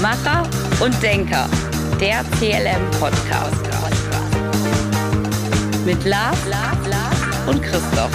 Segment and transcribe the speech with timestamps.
[0.00, 0.48] Macher
[0.82, 1.46] und Denker,
[2.00, 3.68] der CLM-Podcast.
[5.84, 8.10] Mit Lars, Lars, Lars und Christoph.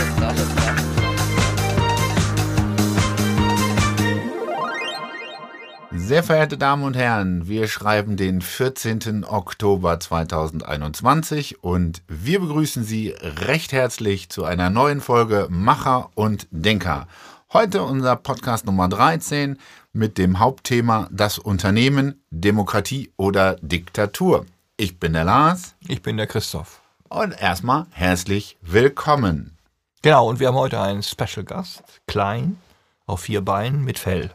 [5.91, 9.23] Sehr verehrte Damen und Herren, wir schreiben den 14.
[9.23, 17.07] Oktober 2021 und wir begrüßen Sie recht herzlich zu einer neuen Folge Macher und Denker.
[17.55, 19.57] Heute unser Podcast Nummer 13
[19.93, 24.45] mit dem Hauptthema Das Unternehmen, Demokratie oder Diktatur.
[24.75, 25.73] Ich bin der Lars.
[25.87, 26.81] Ich bin der Christoph.
[27.07, 29.57] Und erstmal herzlich willkommen.
[30.01, 32.57] Genau, und wir haben heute einen Special Gast, klein,
[33.05, 34.31] auf vier Beinen mit Fell.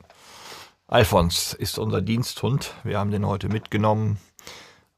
[0.87, 2.73] Alfons ist unser Diensthund.
[2.85, 4.17] Wir haben den heute mitgenommen,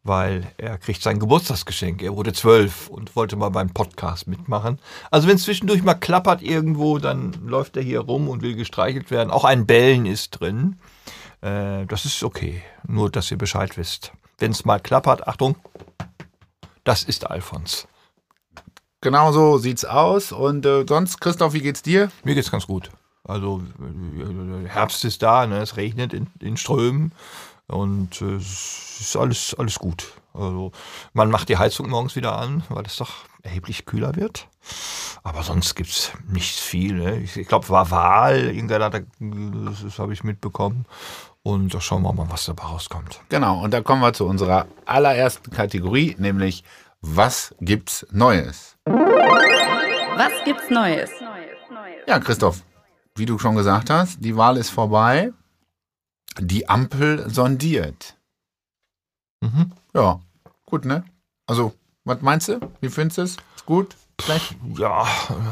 [0.04, 2.02] weil er kriegt sein Geburtstagsgeschenk.
[2.02, 4.78] Er wurde zwölf und wollte mal beim Podcast mitmachen.
[5.10, 9.10] Also wenn es zwischendurch mal klappert irgendwo, dann läuft er hier rum und will gestreichelt
[9.10, 9.30] werden.
[9.30, 10.78] Auch ein Bellen ist drin.
[11.40, 12.62] Äh, das ist okay.
[12.86, 14.12] Nur, dass ihr Bescheid wisst.
[14.38, 15.56] Wenn es mal klappert, Achtung,
[16.82, 17.86] das ist Alfons.
[19.02, 20.32] Genau so sieht's aus.
[20.32, 22.10] Und äh, sonst, Christoph, wie geht's dir?
[22.24, 22.90] Mir geht's ganz gut.
[23.22, 25.58] Also äh, Herbst ist da, ne?
[25.58, 27.12] es regnet in, in Strömen
[27.72, 30.12] und äh, es ist alles, alles gut.
[30.34, 30.72] Also
[31.12, 33.10] man macht die Heizung morgens wieder an, weil es doch
[33.42, 34.48] erheblich kühler wird.
[35.24, 36.94] Aber sonst gibt es nicht viel.
[36.94, 37.18] Ne?
[37.18, 39.04] Ich, ich glaube, war Wahl, irgendeiner das,
[39.84, 40.86] das habe ich mitbekommen.
[41.42, 43.20] Und da schauen wir mal, was dabei rauskommt.
[43.28, 46.62] Genau, und da kommen wir zu unserer allerersten Kategorie, nämlich
[47.00, 48.76] was gibt's Neues?
[48.84, 51.10] Was gibt's Neues?
[52.06, 52.62] Ja, Christoph,
[53.16, 55.32] wie du schon gesagt hast, die Wahl ist vorbei.
[56.38, 58.16] Die Ampel sondiert.
[59.40, 59.72] Mhm.
[59.94, 60.20] Ja,
[60.66, 61.04] gut, ne?
[61.46, 61.74] Also,
[62.04, 62.60] was meinst du?
[62.80, 63.36] Wie findest du es?
[63.56, 63.96] Ist gut?
[64.20, 64.56] Schlecht?
[64.78, 65.06] Ja,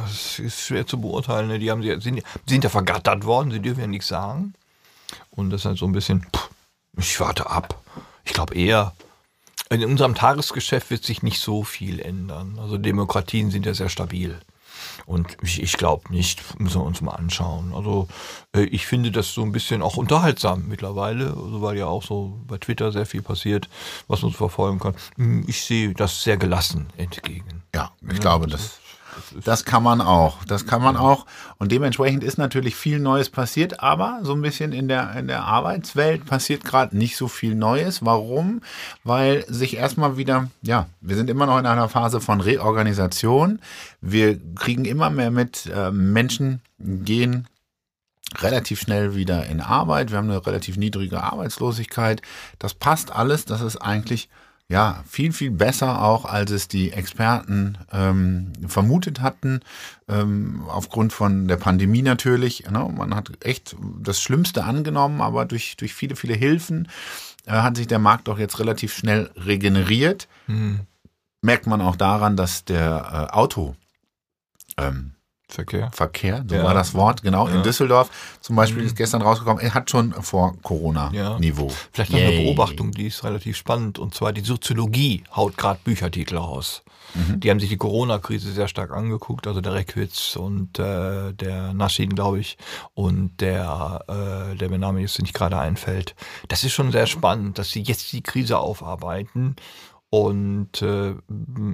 [0.07, 1.49] es ist schwer zu beurteilen.
[1.49, 1.59] Ne?
[1.59, 4.55] Die haben, sind, sind ja vergattert worden, sie dürfen ja nichts sagen.
[5.31, 6.51] Und das ist halt so ein bisschen, pff,
[6.97, 7.81] ich warte ab.
[8.25, 8.95] Ich glaube eher,
[9.71, 12.59] in unserem Tagesgeschäft wird sich nicht so viel ändern.
[12.61, 14.39] Also Demokratien sind ja sehr stabil.
[15.11, 17.73] Und ich, ich glaube nicht, müssen wir uns mal anschauen.
[17.75, 18.07] Also
[18.55, 22.39] äh, ich finde das so ein bisschen auch unterhaltsam mittlerweile, also weil ja auch so
[22.47, 23.69] bei Twitter sehr viel passiert,
[24.07, 24.95] was man so verfolgen kann.
[25.17, 27.65] Hm, Ich sehe das sehr gelassen entgegen.
[27.75, 28.79] Ja, ich glaube, das,
[29.45, 30.45] das kann man auch.
[30.45, 31.27] Das kann man auch.
[31.59, 35.45] Und dementsprechend ist natürlich viel Neues passiert, aber so ein bisschen in der, in der
[35.45, 38.05] Arbeitswelt passiert gerade nicht so viel Neues.
[38.05, 38.63] Warum?
[39.05, 43.61] Weil sich erstmal wieder, ja, wir sind immer noch in einer Phase von Reorganisation.
[44.01, 47.47] Wir kriegen immer mehr mit, äh, Menschen gehen
[48.39, 50.11] relativ schnell wieder in Arbeit.
[50.11, 52.23] Wir haben eine relativ niedrige Arbeitslosigkeit.
[52.59, 53.45] Das passt alles.
[53.45, 54.29] Das ist eigentlich
[54.71, 59.63] ja, viel, viel besser auch, als es die Experten ähm, vermutet hatten,
[60.09, 62.71] ähm, aufgrund von der Pandemie natürlich.
[62.71, 62.89] Ne?
[62.97, 66.87] Man hat echt das Schlimmste angenommen, aber durch, durch viele, viele Hilfen
[67.47, 70.29] äh, hat sich der Markt auch jetzt relativ schnell regeneriert.
[70.47, 70.87] Hm.
[71.43, 73.75] Merkt man auch daran, dass der äh, Auto
[74.77, 75.15] ähm,
[75.51, 75.91] Verkehr.
[75.93, 76.65] Verkehr, so Ja.
[76.65, 77.63] war das Wort, genau, in Ja.
[77.63, 78.09] Düsseldorf
[78.41, 78.87] zum Beispiel Mhm.
[78.89, 81.71] ist gestern rausgekommen, er hat schon vor Corona-Niveau.
[81.93, 82.45] Vielleicht noch eine Yay.
[82.45, 83.99] Beobachtung, die ist relativ spannend.
[83.99, 86.83] Und zwar die Soziologie haut gerade Büchertitel raus.
[87.15, 87.41] Mhm.
[87.41, 92.15] Die haben sich die Corona-Krise sehr stark angeguckt, also der Reckwitz und äh, der Naschin,
[92.15, 92.57] glaube ich,
[92.95, 94.05] und der,
[94.53, 96.15] äh, der mir Name jetzt nicht gerade einfällt.
[96.49, 99.57] Das ist schon sehr spannend, dass sie jetzt die Krise aufarbeiten.
[100.11, 101.15] Und äh,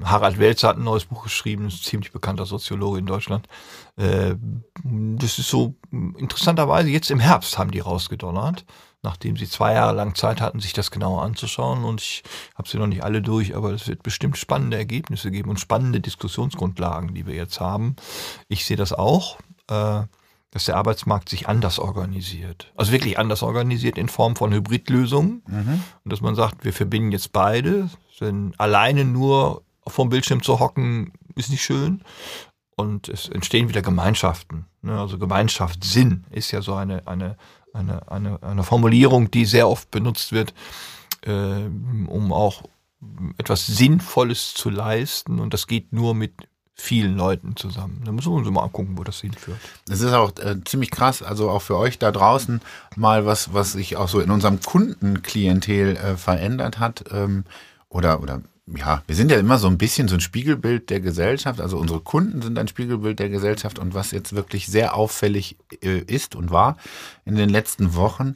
[0.04, 3.48] Harald Welzer hat ein neues Buch geschrieben, ist ziemlich bekannter Soziologe in Deutschland.
[3.96, 4.34] Äh,
[4.84, 8.66] das ist so interessanterweise, jetzt im Herbst haben die rausgedonnert,
[9.02, 11.84] nachdem sie zwei Jahre lang Zeit hatten, sich das genauer anzuschauen.
[11.84, 12.24] Und ich
[12.54, 16.00] habe sie noch nicht alle durch, aber es wird bestimmt spannende Ergebnisse geben und spannende
[16.00, 17.96] Diskussionsgrundlagen, die wir jetzt haben.
[18.48, 19.38] Ich sehe das auch.
[19.70, 20.02] Äh,
[20.56, 22.72] dass der Arbeitsmarkt sich anders organisiert.
[22.76, 25.42] Also wirklich anders organisiert in Form von Hybridlösungen.
[25.46, 25.82] Mhm.
[26.02, 27.90] Und dass man sagt, wir verbinden jetzt beide,
[28.22, 32.00] denn alleine nur vom Bildschirm zu hocken ist nicht schön.
[32.74, 34.64] Und es entstehen wieder Gemeinschaften.
[34.80, 34.98] ne?
[34.98, 37.36] Also Gemeinschaftssinn ist ja so eine, eine,
[37.74, 40.54] eine, eine, eine Formulierung, die sehr oft benutzt wird,
[41.20, 41.66] äh,
[42.06, 42.62] um auch
[43.36, 45.38] etwas Sinnvolles zu leisten.
[45.38, 48.02] Und das geht nur mit vielen Leuten zusammen.
[48.04, 49.58] Da müssen wir uns mal angucken, wo das hinführt.
[49.88, 52.60] Es ist auch äh, ziemlich krass, also auch für euch da draußen
[52.96, 57.04] mal was, was sich auch so in unserem Kundenklientel äh, verändert hat.
[57.10, 57.44] Ähm,
[57.88, 61.60] oder, oder ja, wir sind ja immer so ein bisschen so ein Spiegelbild der Gesellschaft.
[61.60, 66.00] Also unsere Kunden sind ein Spiegelbild der Gesellschaft und was jetzt wirklich sehr auffällig äh,
[66.00, 66.76] ist und war
[67.24, 68.34] in den letzten Wochen,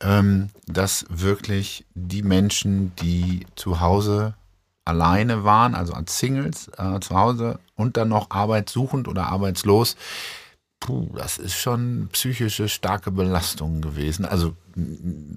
[0.00, 4.34] ähm, dass wirklich die Menschen, die zu Hause
[4.86, 9.96] alleine waren, also als Singles äh, zu Hause und dann noch arbeitssuchend oder arbeitslos,
[10.80, 14.24] puh, das ist schon psychische starke Belastung gewesen.
[14.24, 14.54] Also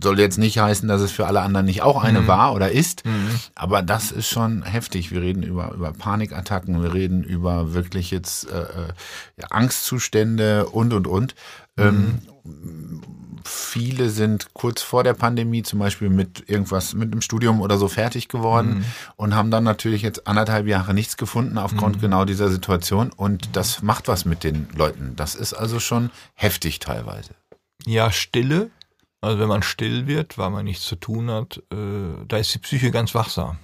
[0.02, 3.04] soll jetzt nicht heißen, dass es für alle anderen nicht auch eine war oder ist,
[3.56, 5.12] aber das ist schon heftig.
[5.12, 11.08] Wir reden über, über Panikattacken, wir reden über wirklich jetzt äh, äh, Angstzustände und und
[11.08, 11.36] und.
[11.78, 12.20] Ähm,
[13.44, 17.88] viele sind kurz vor der Pandemie zum Beispiel mit irgendwas, mit einem Studium oder so
[17.88, 23.12] fertig geworden und haben dann natürlich jetzt anderthalb Jahre nichts gefunden aufgrund genau dieser Situation.
[23.12, 25.16] Und das macht was mit den Leuten.
[25.16, 27.32] Das ist also schon heftig teilweise.
[27.86, 28.70] Ja, Stille.
[29.22, 32.60] Also wenn man still wird, weil man nichts zu tun hat, äh, da ist die
[32.60, 33.58] Psyche ganz wachsam.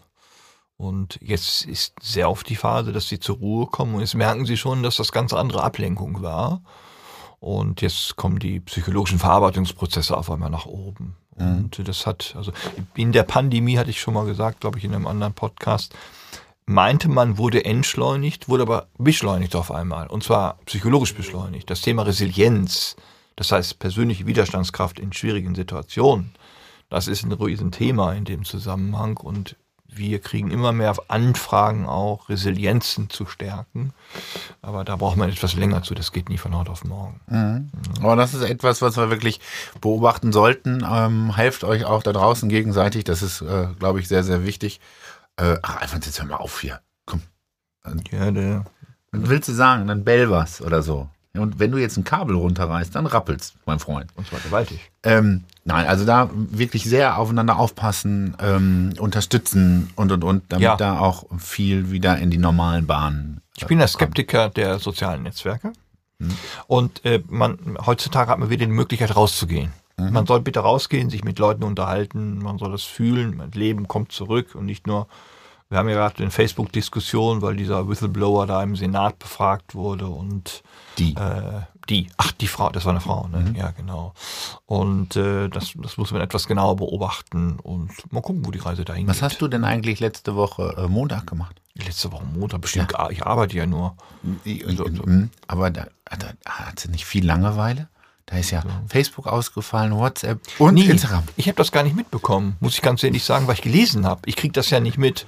[0.77, 4.45] Und jetzt ist sehr oft die Phase, dass sie zur Ruhe kommen und jetzt merken
[4.45, 6.61] sie schon, dass das ganz andere Ablenkung war.
[7.45, 11.15] Und jetzt kommen die psychologischen Verarbeitungsprozesse auf einmal nach oben.
[11.35, 12.51] Und das hat, also
[12.95, 15.93] in der Pandemie hatte ich schon mal gesagt, glaube ich, in einem anderen Podcast,
[16.65, 20.07] meinte man, wurde entschleunigt, wurde aber beschleunigt auf einmal.
[20.07, 21.69] Und zwar psychologisch beschleunigt.
[21.69, 22.95] Das Thema Resilienz,
[23.35, 26.31] das heißt persönliche Widerstandskraft in schwierigen Situationen,
[26.89, 29.17] das ist ein Riesenthema in dem Zusammenhang.
[29.17, 29.55] Und
[29.97, 33.93] wir kriegen immer mehr Anfragen auch, Resilienzen zu stärken.
[34.61, 35.93] Aber da braucht man etwas länger zu.
[35.95, 37.21] Das geht nie von heute auf morgen.
[38.01, 39.39] Aber das ist etwas, was wir wirklich
[39.81, 40.85] beobachten sollten.
[40.89, 43.03] Ähm, helft euch auch da draußen gegenseitig.
[43.03, 44.79] Das ist, äh, glaube ich, sehr, sehr wichtig.
[45.37, 46.81] Äh, ach, einfach jetzt hör mal auf hier.
[47.05, 47.21] Komm.
[48.11, 48.65] Ja, der,
[49.11, 49.87] Was willst du sagen?
[49.87, 51.09] Dann bell was oder so.
[51.39, 54.11] Und wenn du jetzt ein Kabel runterreißt, dann rappelst, mein Freund.
[54.15, 54.79] und zwar gewaltig.
[55.03, 60.75] Ähm, nein, also da wirklich sehr aufeinander aufpassen, ähm, unterstützen und und und, damit Ja.
[60.77, 63.41] da auch viel wieder in die normalen Bahnen.
[63.57, 65.73] Ich bin der Skeptiker der sozialen Netzwerke.
[66.67, 69.73] Und äh, man, heutzutage hat man wieder die Möglichkeit rauszugehen.
[69.97, 74.11] Man soll bitte rausgehen, sich mit Leuten unterhalten, man soll das fühlen, mein Leben kommt
[74.11, 75.07] zurück und nicht nur,
[75.69, 80.63] wir haben ja gerade eine Facebook-Diskussion, weil dieser Whistleblower da im Senat befragt wurde und
[80.97, 81.15] Die.
[81.15, 83.53] äh, die, ach, die Frau, das war eine Frau, ne?
[83.57, 84.13] Ja, genau.
[84.65, 88.85] Und äh, das, das muss man etwas genauer beobachten und mal gucken, wo die Reise
[88.85, 89.23] dahin Was geht.
[89.23, 91.61] hast du denn eigentlich letzte Woche äh, Montag gemacht?
[91.75, 93.95] Letzte Woche Montag bestimmt, ich arbeite ja nur.
[94.45, 95.29] Mhm.
[95.47, 97.89] Aber da, da hat sie nicht viel Langeweile.
[98.27, 100.85] Da ist ja Facebook ausgefallen, WhatsApp und Nie.
[100.85, 101.23] Instagram.
[101.35, 104.21] Ich habe das gar nicht mitbekommen, muss ich ganz ehrlich sagen, weil ich gelesen habe.
[104.25, 105.27] Ich krieg das ja nicht mit.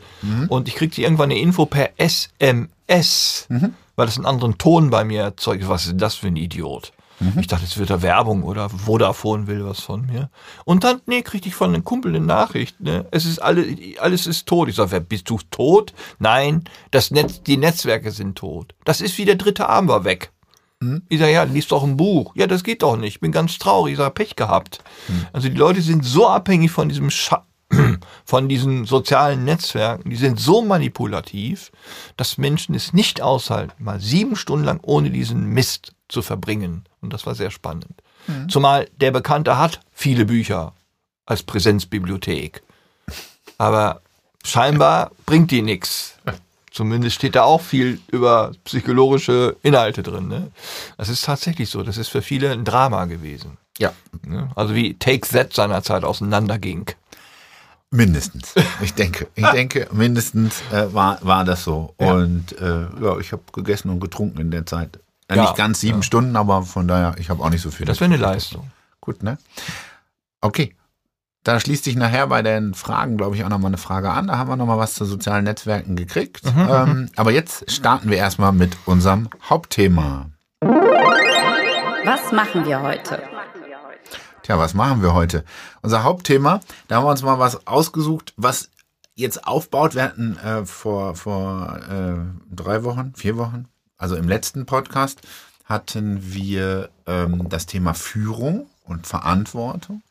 [0.50, 3.48] Und ich kriegte irgendwann eine Info per SMS,
[3.96, 5.68] weil das einen anderen Ton bei mir erzeugt.
[5.70, 6.92] Was ist das für ein Idiot?
[7.40, 10.30] Ich dachte, jetzt wird da Werbung oder Vodafone will was von mir.
[10.66, 13.08] Und dann, nee, kriegte ich von einem Kumpel eine Nachricht, ne?
[13.10, 13.66] Es ist alle,
[14.00, 14.70] alles ist tot.
[14.70, 15.94] Ich sage, wer bist du tot?
[16.20, 18.76] Nein, das Netz, die Netzwerke sind tot.
[18.86, 20.32] Das ist wie der dritte Arm war weg.
[21.10, 22.34] Ich sage, ja, lies doch ein Buch.
[22.36, 23.16] Ja, das geht doch nicht.
[23.16, 23.94] Ich bin ganz traurig.
[23.94, 24.84] Ich sage, Pech gehabt.
[25.34, 27.46] Also die Leute sind so abhängig von diesem Scha
[28.26, 31.72] von diesen sozialen Netzwerken, die sind so manipulativ,
[32.16, 36.86] dass Menschen es nicht aushalten, mal sieben Stunden lang ohne diesen Mist zu verbringen.
[37.02, 38.02] Und das war sehr spannend.
[38.50, 40.74] Zumal der Bekannte hat viele Bücher
[41.26, 42.62] als Präsenzbibliothek.
[43.58, 44.02] Aber
[44.44, 46.18] scheinbar bringt die nichts.
[46.78, 50.28] Zumindest steht da auch viel über psychologische Inhalte drin.
[50.28, 50.52] Ne?
[50.96, 51.82] Das ist tatsächlich so.
[51.82, 53.58] Das ist für viele ein Drama gewesen.
[53.80, 53.94] Ja,
[54.28, 54.52] Ne?
[54.56, 56.86] Also wie Take That seinerzeit auseinanderging.
[57.90, 58.54] mindestens.
[58.82, 61.96] Ich denke, ich denke, mindestens äh, war, war das so.
[62.00, 62.14] Ja.
[62.14, 65.00] Und äh, ja, ich habe gegessen und getrunken in der Zeit.
[65.30, 66.04] Äh, Ja, nicht ganz sieben ja.
[66.04, 67.88] Stunden, aber von daher, ich habe auch nicht so viel.
[67.88, 68.70] Das wäre eine Leistung.
[69.02, 69.40] Gut, ne?
[70.42, 70.76] Okay.
[71.48, 74.28] Da schließt sich nachher bei den Fragen, glaube ich, auch nochmal eine Frage an.
[74.28, 76.44] Da haben wir nochmal was zu sozialen Netzwerken gekriegt.
[76.44, 80.30] Mhm, ähm, aber jetzt starten wir erstmal mit unserem Hauptthema.
[80.60, 83.24] Was machen wir heute?
[84.44, 85.46] Tja, was machen wir heute?
[85.82, 88.70] Unser Hauptthema, da haben wir uns mal was ausgesucht, was
[89.16, 89.96] jetzt aufbaut.
[89.96, 92.16] Wir hatten äh, vor, vor äh,
[92.54, 95.22] drei Wochen, vier Wochen, also im letzten Podcast,
[95.64, 100.02] hatten wir ähm, das Thema Führung und Verantwortung.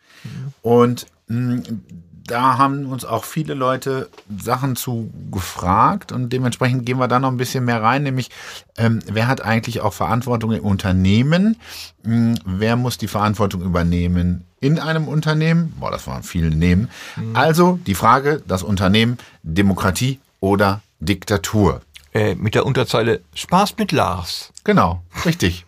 [0.62, 7.09] Und mh, da haben uns auch viele Leute Sachen zu gefragt und dementsprechend gehen wir
[7.09, 8.30] da noch ein bisschen mehr rein, nämlich
[8.76, 11.56] ähm, wer hat eigentlich auch Verantwortung im Unternehmen?
[12.02, 15.73] Mh, wer muss die Verantwortung übernehmen in einem Unternehmen?
[15.78, 16.88] Boah, das waren viele Nehmen.
[17.35, 21.83] Also die Frage, das Unternehmen, Demokratie oder Diktatur?
[22.12, 24.52] Äh, mit der Unterzeile Spaß mit Lars.
[24.64, 25.66] Genau, richtig.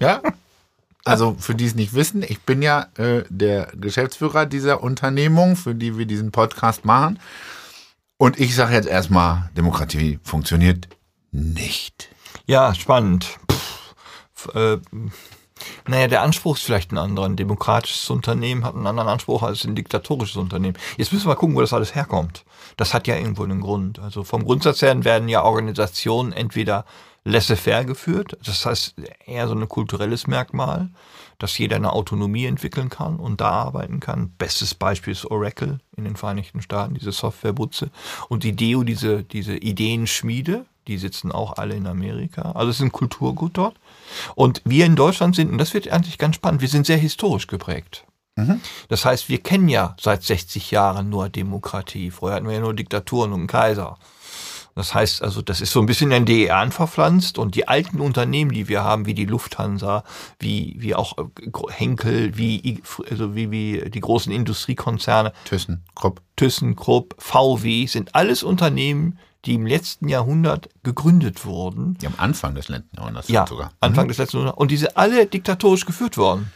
[0.00, 0.20] Ja.
[1.04, 5.74] Also für die es nicht wissen, ich bin ja äh, der Geschäftsführer dieser Unternehmung, für
[5.74, 7.18] die wir diesen Podcast machen.
[8.18, 10.88] Und ich sage jetzt erstmal, Demokratie funktioniert
[11.32, 12.08] nicht.
[12.46, 13.38] Ja, spannend.
[13.50, 14.78] Pff, äh,
[15.88, 17.26] naja, der Anspruch ist vielleicht ein anderer.
[17.26, 20.76] Ein demokratisches Unternehmen hat einen anderen Anspruch als ein diktatorisches Unternehmen.
[20.96, 22.44] Jetzt müssen wir gucken, wo das alles herkommt.
[22.76, 23.98] Das hat ja irgendwo einen Grund.
[23.98, 26.84] Also vom Grundsatz her werden ja Organisationen entweder
[27.24, 28.36] laissez-faire geführt.
[28.44, 28.94] Das heißt
[29.26, 30.90] eher so ein kulturelles Merkmal,
[31.38, 34.30] dass jeder eine Autonomie entwickeln kann und da arbeiten kann.
[34.38, 37.90] Bestes Beispiel ist Oracle in den Vereinigten Staaten, diese Softwarebutze.
[38.28, 42.52] Und die DEO, diese, diese Ideenschmiede, die sitzen auch alle in Amerika.
[42.52, 43.76] Also es ist ein Kulturgut dort.
[44.34, 47.46] Und wir in Deutschland sind, und das wird eigentlich ganz spannend, wir sind sehr historisch
[47.46, 48.04] geprägt.
[48.88, 52.10] Das heißt, wir kennen ja seit 60 Jahren nur Demokratie.
[52.10, 53.98] Vorher hatten wir ja nur Diktaturen und einen Kaiser.
[54.74, 58.00] Das heißt also, das ist so ein bisschen in den DER verpflanzt und die alten
[58.00, 60.04] Unternehmen, die wir haben, wie die Lufthansa,
[60.38, 61.24] wie, wie auch äh,
[61.70, 66.22] Henkel, wie, also wie, wie die großen Industriekonzerne, Thyssen, Krupp.
[66.36, 71.98] ThyssenKrupp, VW, sind alles Unternehmen, die im letzten Jahrhundert gegründet wurden.
[72.00, 73.72] Die am Anfang des letzten Jahrhunderts Ja, sogar.
[73.80, 74.58] Anfang des letzten Jahrhunderts.
[74.58, 76.52] Und die sind alle diktatorisch geführt worden.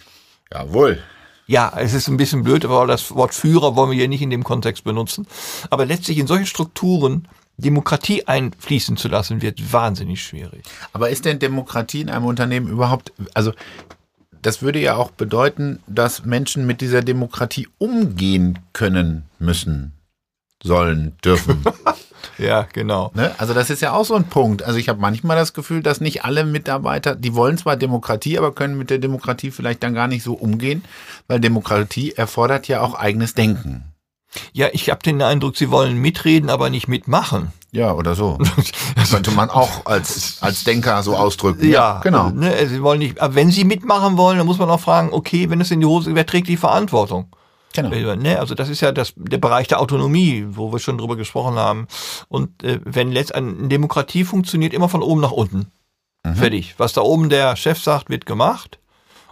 [0.53, 1.03] Jawohl.
[1.49, 4.31] Ja, es ist ein bisschen blöd, aber das Wort Führer wollen wir hier nicht in
[4.31, 5.27] dem Kontext benutzen.
[5.71, 10.63] Aber letztlich in solche Strukturen Demokratie einfließen zu lassen, wird wahnsinnig schwierig.
[10.93, 13.53] Aber ist denn Demokratie in einem Unternehmen überhaupt, also
[14.43, 19.93] das würde ja auch bedeuten, dass Menschen mit dieser Demokratie umgehen können müssen,
[20.63, 21.65] sollen, dürfen.
[22.39, 23.13] Ja, genau.
[23.15, 23.35] ne?
[23.39, 24.63] Also das ist ja auch so ein Punkt.
[24.63, 28.53] Also ich habe manchmal das Gefühl, dass nicht alle Mitarbeiter, die wollen zwar Demokratie, aber
[28.53, 30.85] können mit der Demokratie vielleicht dann gar nicht so umgehen,
[31.29, 33.85] weil Demokratie erfordert ja auch eigenes Denken.
[34.53, 37.53] Ja, ich habe den Eindruck, sie wollen mitreden, aber nicht mitmachen.
[37.73, 38.39] Ja, oder so.
[38.97, 41.69] Das könnte man auch als, als Denker so ausdrücken.
[41.69, 42.31] Ja, genau.
[42.31, 45.49] Ne, sie wollen nicht, aber wenn sie mitmachen wollen, dann muss man auch fragen, okay,
[45.51, 47.29] wenn es in die Hose, wer trägt die Verantwortung?
[47.73, 48.17] genau.
[48.17, 51.57] Ne, also das ist ja das, der Bereich der Autonomie, wo wir schon drüber gesprochen
[51.57, 51.87] haben.
[52.29, 55.71] Und äh, wenn letztendlich eine Demokratie funktioniert immer von oben nach unten.
[56.35, 56.75] Fertig.
[56.79, 58.81] Was da oben der Chef sagt, wird gemacht.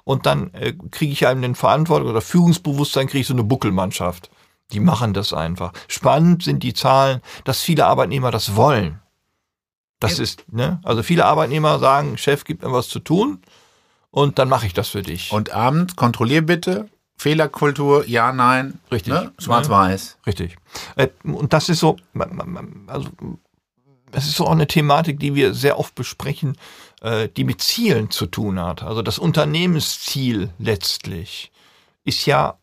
[0.04, 4.30] Und dann äh, kriege ich einem den Verantwortung oder Führungsbewusstsein, kriege ich so eine Buckelmannschaft.
[4.72, 5.72] Die machen das einfach.
[5.88, 9.00] Spannend sind die Zahlen, dass viele Arbeitnehmer das wollen.
[10.00, 10.80] Das ist, ne?
[10.82, 13.40] Also viele Arbeitnehmer sagen, Chef, gib mir was zu tun
[14.10, 15.32] und dann mache ich das für dich.
[15.32, 16.88] Und abends kontrollier bitte.
[17.16, 18.80] Fehlerkultur, ja, nein.
[18.90, 19.12] Richtig.
[19.12, 19.32] Ne?
[19.38, 20.18] Schwarz-Weiß.
[20.26, 20.56] Richtig.
[20.96, 21.96] Äh, Und das ist so,
[22.86, 23.08] also
[24.10, 26.58] es ist so auch eine Thematik, die wir sehr oft besprechen,
[27.02, 28.82] äh, die mit Zielen zu tun hat.
[28.82, 31.52] Also das Unternehmensziel letztlich
[32.04, 32.58] ist ja,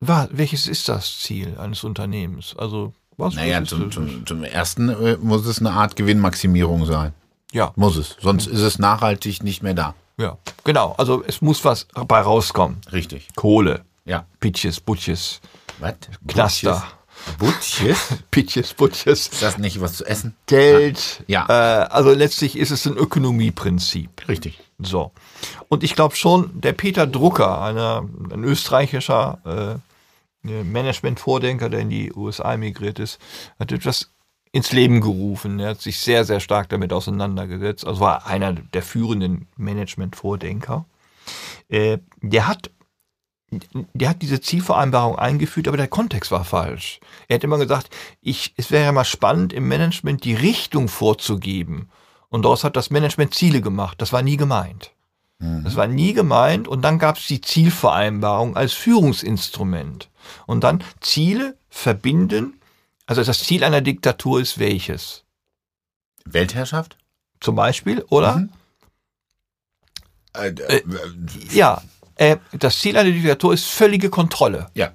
[0.00, 2.54] wa- welches ist das Ziel eines Unternehmens?
[2.56, 7.12] Also was Naja, zum, zum, zum ersten äh, muss es eine Art Gewinnmaximierung sein.
[7.52, 8.16] ja, Muss es.
[8.20, 9.94] Sonst ist es nachhaltig nicht mehr da.
[10.18, 10.94] ja, genau.
[10.98, 12.80] Also es muss was dabei rauskommen.
[12.92, 13.28] Richtig.
[13.34, 14.24] Kohle, Ja.
[14.40, 15.40] Pitches, Butches,
[15.80, 15.94] Was?
[16.28, 16.82] Knaster.
[17.38, 17.98] Butches?
[18.30, 19.26] Pitches, Butches.
[19.28, 20.34] Ist das nicht was zu essen?
[20.46, 21.24] Geld.
[21.26, 21.46] Ja.
[21.48, 24.28] Äh, also letztlich ist es ein Ökonomieprinzip.
[24.28, 24.60] Richtig.
[24.78, 25.10] So.
[25.68, 29.87] Und ich glaube schon, der Peter Drucker, einer, ein österreichischer äh,
[30.48, 33.18] Management-Vordenker, der in die USA emigriert ist,
[33.58, 34.10] hat etwas
[34.52, 35.60] ins Leben gerufen.
[35.60, 37.86] Er hat sich sehr, sehr stark damit auseinandergesetzt.
[37.86, 40.84] Also war einer der führenden Management-Vordenker.
[41.68, 42.70] Äh, der hat
[43.50, 47.00] der hat diese Zielvereinbarung eingeführt, aber der Kontext war falsch.
[47.28, 51.88] Er hat immer gesagt, ich, es wäre ja mal spannend, im Management die Richtung vorzugeben.
[52.28, 54.02] Und daraus hat das Management Ziele gemacht.
[54.02, 54.92] Das war nie gemeint.
[55.40, 56.66] Das war nie gemeint.
[56.66, 60.08] Und dann gab es die Zielvereinbarung als Führungsinstrument.
[60.46, 62.60] Und dann Ziele verbinden.
[63.06, 65.24] Also das Ziel einer Diktatur ist welches?
[66.24, 66.96] Weltherrschaft?
[67.40, 68.36] Zum Beispiel, oder?
[68.36, 68.50] Mhm.
[70.34, 70.82] Äh, äh,
[71.52, 71.82] Ja,
[72.16, 74.70] äh, das Ziel einer Diktatur ist völlige Kontrolle.
[74.74, 74.92] ja.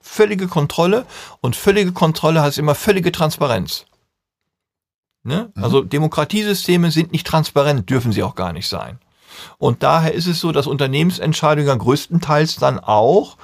[0.00, 1.04] völlige Kontrolle
[1.40, 3.86] und völlige Kontrolle heißt immer völlige Transparenz.
[5.24, 5.50] Ne?
[5.56, 9.00] Also Demokratiesysteme sind nicht transparent, dürfen sie auch gar nicht sein.
[9.58, 13.36] Und daher ist es so, dass Unternehmensentscheidungen ja größtenteils dann auch,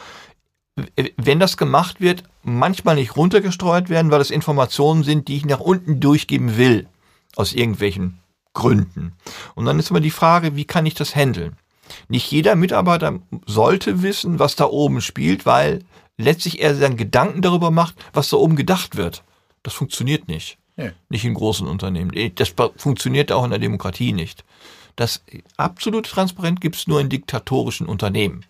[1.17, 5.61] wenn das gemacht wird, manchmal nicht runtergestreut werden, weil es Informationen sind, die ich nach
[5.61, 6.89] unten durchgeben will,
[7.37, 8.19] aus irgendwelchen
[8.55, 9.13] Gründen.
[9.55, 11.57] Und dann ist immer die Frage, wie kann ich das handeln?
[12.09, 15.85] Nicht jeder Mitarbeiter sollte wissen, was da oben spielt, weil
[16.17, 19.25] letztlich er dann Gedanken darüber macht, was da oben gedacht wird.
[19.63, 20.59] Das funktioniert nicht.
[20.77, 20.93] Nee.
[21.11, 22.13] Nicht in großen Unternehmen.
[22.37, 24.45] Das funktioniert auch in der Demokratie nicht.
[24.97, 25.23] Das
[25.57, 28.45] absolut transparent gibt es nur in diktatorischen Unternehmen.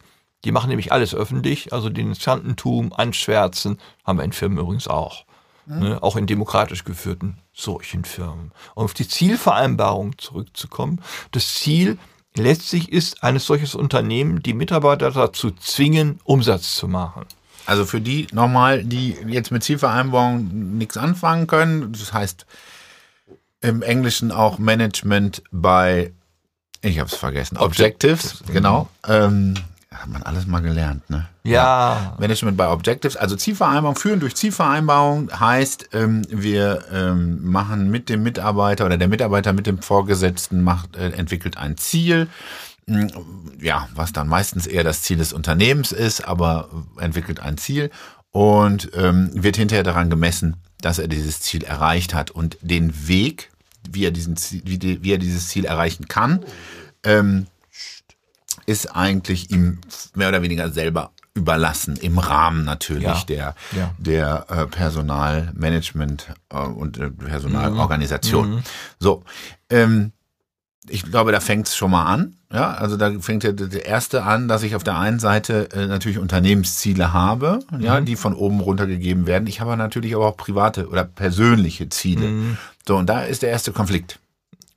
[0.45, 5.25] Die machen nämlich alles öffentlich, also Denunziantentum, Anschwärzen, haben wir in Firmen übrigens auch.
[5.65, 8.51] Ne, auch in demokratisch geführten solchen Firmen.
[8.75, 11.01] Um auf die Zielvereinbarung zurückzukommen.
[11.31, 11.99] Das Ziel
[12.37, 17.27] letztlich ist, eines solches Unternehmen die Mitarbeiter dazu zwingen, Umsatz zu machen.
[17.65, 22.45] Also für die nochmal, die jetzt mit Zielvereinbarung nichts anfangen können, das heißt
[23.61, 26.13] im Englischen auch Management by,
[26.83, 28.89] ich habe es vergessen, Objectives, genau.
[29.07, 29.55] Ähm,
[29.93, 31.29] Hat man alles mal gelernt, ne?
[31.45, 32.17] Ja.
[32.19, 38.23] Management by Objectives, also Zielvereinbarung, führen durch Zielvereinbarung heißt, ähm, wir ähm, machen mit dem
[38.23, 42.29] Mitarbeiter oder der Mitarbeiter mit dem Vorgesetzten macht, äh, entwickelt ein Ziel,
[42.87, 43.07] Mm,
[43.61, 47.91] ja, was dann meistens eher das Ziel des Unternehmens ist, aber entwickelt ein Ziel
[48.33, 53.52] und ähm, wird hinterher daran gemessen, dass er dieses Ziel erreicht hat und den Weg,
[53.91, 56.45] wie er, diesen, Ziel- wie, die- wie er dieses Ziel erreichen kann,
[57.05, 57.47] ähm,
[58.67, 59.79] ist eigentlich ihm
[60.15, 63.25] mehr oder weniger selber überlassen, im Rahmen natürlich Ja.
[63.27, 63.95] der, Ja.
[63.99, 68.63] der äh, Personalmanagement äh, und äh, Personalorganisation.
[68.99, 69.25] So,
[69.71, 70.13] ähm,
[70.89, 72.37] ich glaube, da fängt es schon mal an.
[72.53, 75.87] Ja, also da fängt der, der erste an, dass ich auf der einen Seite äh,
[75.87, 79.47] natürlich Unternehmensziele habe, ja, die von oben runtergegeben werden.
[79.47, 82.57] Ich habe natürlich aber auch private oder persönliche Ziele.
[82.87, 84.19] So, und da ist der erste Konflikt.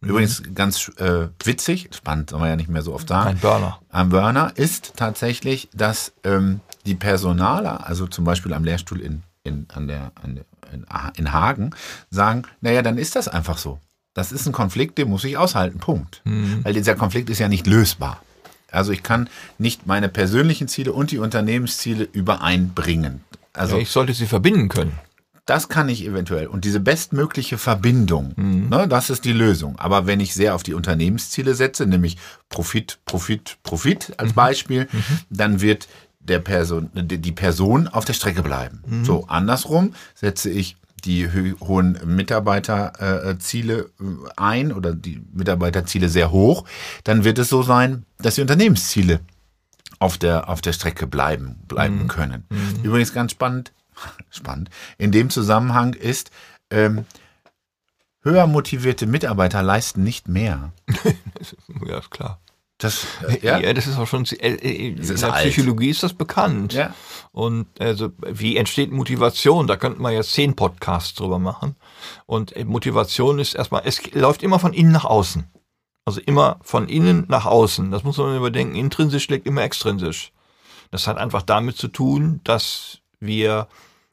[0.01, 3.79] Übrigens ganz äh, witzig, spannend, soll man ja nicht mehr so oft sagen Ein Burner.
[3.89, 9.65] am Burner ist tatsächlich, dass ähm, die Personaler, also zum Beispiel am Lehrstuhl in, in,
[9.74, 10.85] an der, an der, in,
[11.17, 11.71] in Hagen,
[12.12, 13.79] sagen, naja, dann ist das einfach so.
[14.15, 16.22] Das ist ein Konflikt, den muss ich aushalten, Punkt.
[16.25, 18.22] Weil dieser Konflikt ist ja nicht lösbar.
[18.72, 19.29] Also ich kann
[19.60, 23.22] nicht meine persönlichen Ziele und die Unternehmensziele übereinbringen.
[23.53, 24.93] Also Ja, ich sollte sie verbinden können.
[25.45, 26.48] das kann ich eventuell.
[26.48, 28.69] Und diese bestmögliche Verbindung, Mhm.
[28.69, 29.77] ne, das ist die Lösung.
[29.79, 32.17] Aber wenn ich sehr auf die Unternehmensziele setze, nämlich
[32.50, 34.36] Profit, Profit, Profit als Mhm.
[34.36, 34.88] Beispiel,
[35.29, 35.88] dann wird
[36.19, 38.81] der Person, die die Person auf der Strecke bleiben.
[38.88, 39.05] Mhm.
[39.05, 41.29] So, andersrum setze ich die
[41.62, 46.65] hohen Mitarbeiterziele äh, ein oder die Mitarbeiterziele sehr hoch,
[47.03, 49.19] dann wird es so sein, dass die Unternehmensziele
[50.00, 52.07] auf der, auf der Strecke bleiben, bleiben Mhm.
[52.07, 52.43] können.
[52.83, 53.71] Übrigens ganz spannend,
[54.29, 56.31] spannend, in dem Zusammenhang ist,
[56.69, 57.05] ähm,
[58.21, 60.74] höher motivierte Mitarbeiter leisten nicht mehr.
[61.85, 62.39] Ja, ist klar.
[62.77, 65.50] Das, äh, ja, Ja, das ist auch schon, äh, äh, in der alt.
[65.50, 66.74] Psychologie ist das bekannt.
[66.74, 66.94] Ja.
[67.32, 69.67] Und also, wie entsteht Motivation?
[69.67, 71.75] Da könnten wir jetzt zehn Podcasts drüber machen.
[72.25, 75.46] Und Motivation ist erstmal, es läuft immer von innen nach außen.
[76.05, 77.91] Also immer von innen nach außen.
[77.91, 78.75] Das muss man überdenken.
[78.75, 80.32] Intrinsisch schlägt immer extrinsisch.
[80.91, 83.67] Das hat einfach damit zu tun, dass wir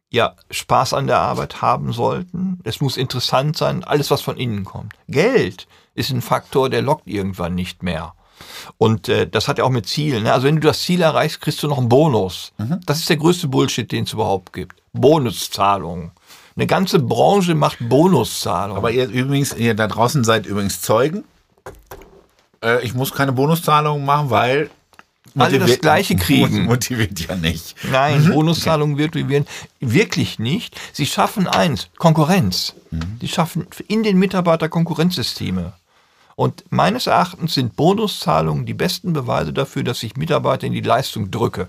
[0.08, 2.60] ja Spaß an der Arbeit haben sollten.
[2.64, 4.94] Es muss interessant sein, alles was von innen kommt.
[5.08, 8.14] Geld ist ein Faktor, der lockt irgendwann nicht mehr.
[8.78, 10.24] Und äh, das hat ja auch mit Zielen.
[10.24, 10.32] Ne?
[10.32, 12.52] Also wenn du das Ziel erreichst, kriegst du noch einen Bonus.
[12.86, 14.82] Das ist der größte Bullshit, den es überhaupt gibt.
[14.92, 16.12] Bonuszahlungen.
[16.54, 18.76] Eine ganze Branche macht Bonuszahlungen.
[18.76, 21.24] aber ihr übrigens, ihr da draußen seid übrigens Zeugen.
[22.62, 24.70] Äh, ich muss keine Bonuszahlungen machen, weil
[25.36, 26.64] Alle das Gleiche kriegen.
[26.64, 27.74] Motiviert ja nicht.
[27.90, 29.46] Nein, Bonuszahlungen motivieren
[29.80, 30.78] wirklich nicht.
[30.92, 32.74] Sie schaffen eins, Konkurrenz.
[33.20, 35.72] Sie schaffen in den Mitarbeiter Konkurrenzsysteme.
[36.36, 41.30] Und meines Erachtens sind Bonuszahlungen die besten Beweise dafür, dass ich Mitarbeiter in die Leistung
[41.30, 41.68] drücke.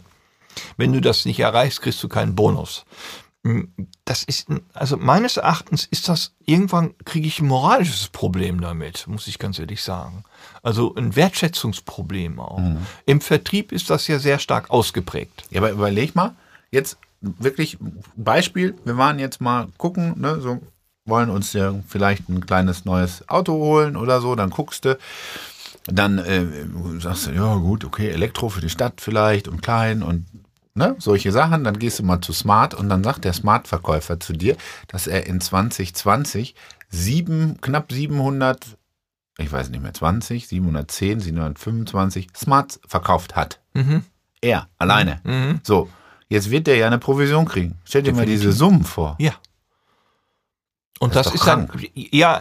[0.78, 2.86] Wenn du das nicht erreichst, kriegst du keinen Bonus.
[4.06, 9.28] Das ist, also meines Erachtens ist das, irgendwann kriege ich ein moralisches Problem damit, muss
[9.28, 10.24] ich ganz ehrlich sagen.
[10.62, 12.62] Also ein Wertschätzungsproblem auch.
[13.06, 15.44] Im Vertrieb ist das ja sehr stark ausgeprägt.
[15.50, 16.36] Ja, aber überleg mal,
[16.72, 17.78] jetzt wirklich
[18.16, 20.62] Beispiel, wir waren jetzt mal gucken, ne, so
[21.06, 24.98] wollen uns ja vielleicht ein kleines neues Auto holen oder so, dann guckst du,
[25.86, 26.46] dann äh,
[27.00, 30.26] sagst du, ja gut, okay, Elektro für die Stadt vielleicht und klein und
[30.76, 34.34] ne, solche Sachen, dann gehst du mal zu Smart und dann sagt der Smart-Verkäufer zu
[34.34, 34.56] dir,
[34.88, 36.56] dass er in 2020
[36.90, 38.78] sieben, knapp 700,
[39.38, 43.60] ich weiß nicht mehr, 20, 710, 725 Smarts verkauft hat.
[44.42, 45.20] Er, alleine.
[45.24, 45.60] Mhm.
[45.64, 45.90] So,
[46.30, 47.76] jetzt wird der ja eine Provision kriegen.
[47.84, 49.16] Stell dir mal diese Summen vor.
[49.20, 49.34] Ja.
[51.04, 52.40] Und Das das, ist doch dann, ja,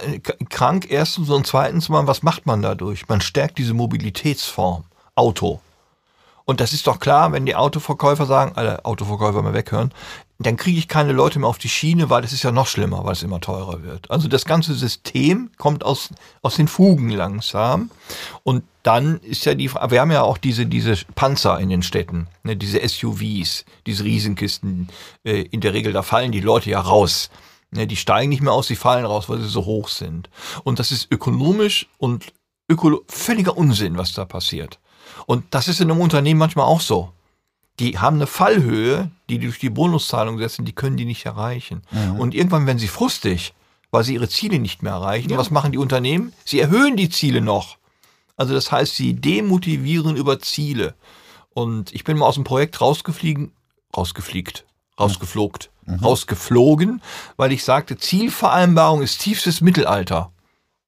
[0.48, 3.08] krank erstens und zweitens mal, was macht man dadurch?
[3.08, 4.84] Man stärkt diese Mobilitätsform,
[5.16, 5.60] Auto.
[6.44, 9.92] Und das ist doch klar, wenn die Autoverkäufer sagen, alle Autoverkäufer mal weghören,
[10.38, 13.04] dann kriege ich keine Leute mehr auf die Schiene, weil es ist ja noch schlimmer,
[13.04, 14.08] weil es immer teurer wird.
[14.12, 16.10] Also das ganze System kommt aus,
[16.42, 17.90] aus den Fugen langsam.
[18.44, 21.82] Und dann ist ja die Frage, wir haben ja auch diese, diese Panzer in den
[21.82, 24.88] Städten, ne, diese SUVs, diese Riesenkisten.
[25.24, 27.28] Äh, in der Regel, da fallen die Leute ja raus.
[27.74, 30.28] Ne, die steigen nicht mehr aus, die fallen raus, weil sie so hoch sind.
[30.62, 32.32] Und das ist ökonomisch und
[32.68, 34.78] ökolo völliger Unsinn, was da passiert.
[35.26, 37.12] Und das ist in einem Unternehmen manchmal auch so.
[37.78, 41.82] Die haben eine Fallhöhe, die die durch die Bonuszahlung setzen, die können die nicht erreichen.
[42.18, 43.54] Und irgendwann werden sie frustig,
[43.90, 45.36] weil sie ihre Ziele nicht mehr erreichen.
[45.38, 46.34] Was machen die Unternehmen?
[46.44, 47.78] Sie erhöhen die Ziele noch.
[48.36, 50.94] Also das heißt, sie demotivieren über Ziele.
[51.54, 53.52] Und ich bin mal aus dem Projekt rausgefliegen,
[53.96, 54.66] rausgefliegt,
[55.00, 57.02] rausgeflogt, rausgeflogen,
[57.36, 60.32] weil ich sagte, Zielvereinbarung ist tiefstes Mittelalter.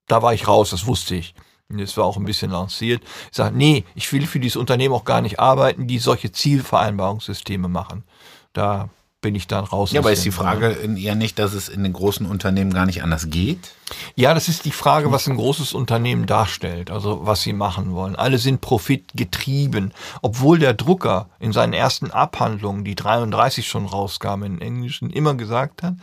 [0.07, 1.35] Da war ich raus, das wusste ich.
[1.68, 3.02] Das war auch ein bisschen lanciert.
[3.30, 7.68] Ich sage, nee, ich will für dieses Unternehmen auch gar nicht arbeiten, die solche Zielvereinbarungssysteme
[7.68, 8.04] machen.
[8.52, 8.90] Da
[9.24, 9.90] bin ich dann raus.
[9.90, 13.02] Ja, aber ist die Frage eher nicht, dass es in den großen Unternehmen gar nicht
[13.02, 13.72] anders geht?
[14.16, 18.16] Ja, das ist die Frage, was ein großes Unternehmen darstellt, also was sie machen wollen.
[18.16, 24.60] Alle sind profitgetrieben, obwohl der Drucker in seinen ersten Abhandlungen, die 33 schon rauskam in
[24.60, 25.94] Englischen, immer gesagt hat,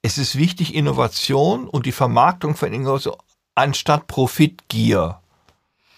[0.00, 3.16] es ist wichtig Innovation und die Vermarktung von Innovation
[3.56, 5.18] anstatt Profitgier.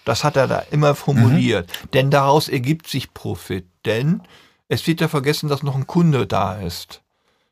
[0.05, 1.69] Das hat er da immer formuliert.
[1.93, 3.67] Denn daraus ergibt sich Profit.
[3.85, 4.23] Denn
[4.67, 7.01] es wird ja vergessen, dass noch ein Kunde da ist.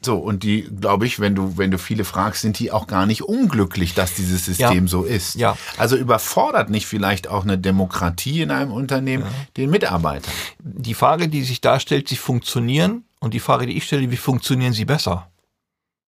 [0.00, 3.06] So, und die, glaube ich, wenn du, wenn du viele fragst, sind die auch gar
[3.06, 4.86] nicht unglücklich, dass dieses System Ja.
[4.88, 5.34] so ist.
[5.34, 5.56] Ja.
[5.78, 9.24] Also überfordert nicht vielleicht auch eine Demokratie in einem Unternehmen
[9.56, 10.30] den Mitarbeiter?
[10.60, 14.74] Die Frage, die sich darstellt, sie funktionieren und die Frage, die ich stelle, wie funktionieren
[14.74, 15.30] sie besser?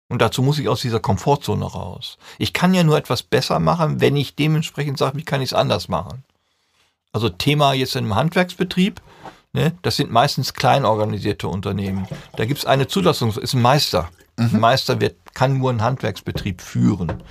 [0.09, 2.19] Und dazu muss ich aus dieser Komfortzone raus.
[2.39, 5.55] Ich kann ja nur etwas besser machen, wenn ich dementsprechend sage, wie kann ich es
[5.55, 6.25] anders machen.
[7.13, 9.01] Also Thema jetzt in einem Handwerksbetrieb,
[9.53, 12.09] ne, das sind meistens klein organisierte Unternehmen.
[12.37, 14.11] Da gibt es eine Zulassung, ist ein Meister.
[14.37, 17.23] Ein Meister wird, kann nur einen Handwerksbetrieb führen.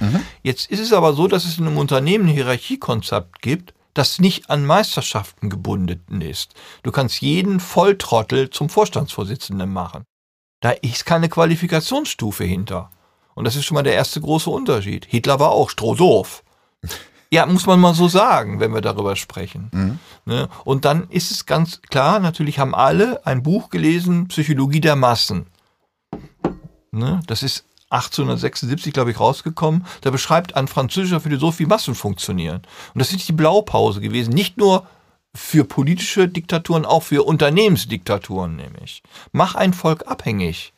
[0.42, 4.50] Jetzt ist es aber so, dass es in einem Unternehmen ein Hierarchiekonzept gibt, das nicht
[4.50, 6.54] an Meisterschaften gebunden ist.
[6.84, 10.04] Du kannst jeden Volltrottel zum Vorstandsvorsitzenden machen.
[10.62, 12.90] Da ist keine Qualifikationsstufe hinter.
[13.36, 15.06] Und das ist schon mal der erste große Unterschied.
[15.06, 16.44] Hitler war auch strohdoof.
[17.34, 19.70] Ja, muss man mal so sagen, wenn wir darüber sprechen.
[20.26, 20.48] Ne?
[20.66, 25.48] Und dann ist es ganz klar, natürlich haben alle ein Buch gelesen, Psychologie der Massen.
[26.92, 27.22] Ne?
[27.26, 29.86] Das ist 1876, glaube ich, rausgekommen.
[30.02, 32.62] Da beschreibt ein französischer Philosoph, wie Massen funktionieren.
[32.94, 34.34] Und das ist die Blaupause gewesen.
[34.34, 34.86] Nicht nur
[35.36, 39.02] für politische Diktaturen, auch für Unternehmensdiktaturen nämlich.
[39.32, 40.74] Mach ein Volk abhängig.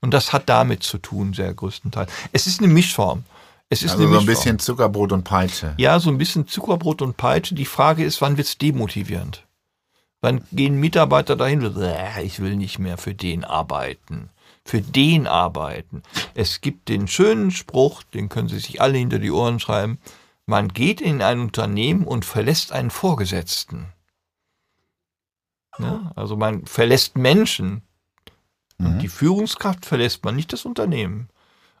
[0.00, 2.10] Und das hat damit zu tun, sehr größtenteils.
[2.32, 3.24] Es ist eine Mischform.
[3.70, 5.74] Es ist Also so ein bisschen Zuckerbrot und Peitsche.
[5.78, 7.54] Ja, so ein bisschen Zuckerbrot und Peitsche.
[7.54, 9.44] Die Frage ist, wann wird's demotivierend?
[10.20, 11.60] Wann gehen Mitarbeiter dahin?
[11.74, 14.30] "Bäh, Ich will nicht mehr für den arbeiten.
[14.68, 16.02] Für den arbeiten.
[16.34, 19.98] Es gibt den schönen Spruch, den können Sie sich alle hinter die Ohren schreiben.
[20.44, 23.94] Man geht in ein Unternehmen und verlässt einen Vorgesetzten.
[25.78, 26.12] Ne?
[26.16, 27.80] Also man verlässt Menschen.
[28.78, 31.30] Und die Führungskraft verlässt man, nicht das Unternehmen.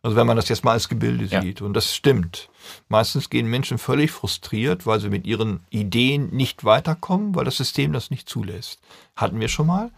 [0.00, 1.42] Also wenn man das jetzt mal als Gebilde Ja.
[1.42, 1.60] sieht.
[1.60, 2.48] Und das stimmt.
[2.88, 7.92] Meistens gehen Menschen völlig frustriert, weil sie mit ihren Ideen nicht weiterkommen, weil das System
[7.92, 8.80] das nicht zulässt.
[9.14, 9.90] Hatten wir schon mal.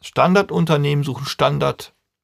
[0.00, 1.26] Standardunternehmen suchen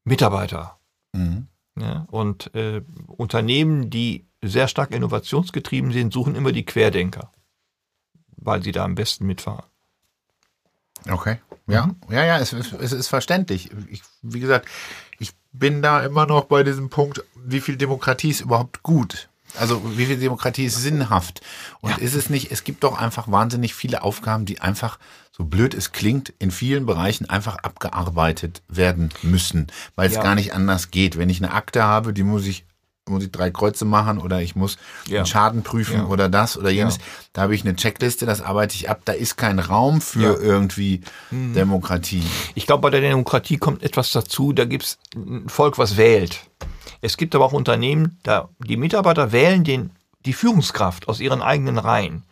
[0.06, 0.78] Standardmitarbeiter.
[1.12, 1.48] Mhm.
[1.78, 7.30] Ja, und äh, Unternehmen, die sehr stark innovationsgetrieben sind, suchen immer die Querdenker,
[8.36, 9.64] weil sie da am besten mitfahren.
[11.08, 11.38] Okay.
[11.66, 11.96] Ja, Mhm.
[12.10, 13.70] ja, ja, es, es, es ist verständlich.
[13.88, 14.66] Ich, wie gesagt,
[15.18, 19.29] ich bin da immer noch bei diesem Punkt, wie viel Demokratie ist überhaupt gut?
[19.58, 21.40] Also wie viel Demokratie ist sinnhaft?
[21.80, 24.98] Und ist es nicht, es gibt doch einfach wahnsinnig viele Aufgaben, die einfach,
[25.36, 30.22] so blöd es klingt, in vielen Bereichen einfach abgearbeitet werden müssen, weil es Ja.
[30.22, 31.18] gar nicht anders geht.
[31.18, 32.64] Wenn ich eine Akte habe, die muss ich
[33.08, 34.76] muss ich drei Kreuze machen oder ich muss
[35.08, 35.18] Ja.
[35.20, 36.04] einen Schaden prüfen Ja.
[36.06, 36.98] oder das oder jenes.
[36.98, 37.02] Ja.
[37.32, 39.00] Da habe ich eine Checkliste, das arbeite ich ab.
[39.04, 40.34] Da ist kein Raum für Ja.
[40.36, 40.42] Hm.
[40.44, 41.00] irgendwie
[41.32, 42.22] Demokratie.
[42.54, 46.38] Ich glaube, bei der Demokratie kommt etwas dazu, da gibt es ein Volk, was wählt.
[47.00, 49.90] Es gibt aber auch Unternehmen, da die Mitarbeiter wählen den,
[50.26, 52.24] die Führungskraft aus ihren eigenen Reihen.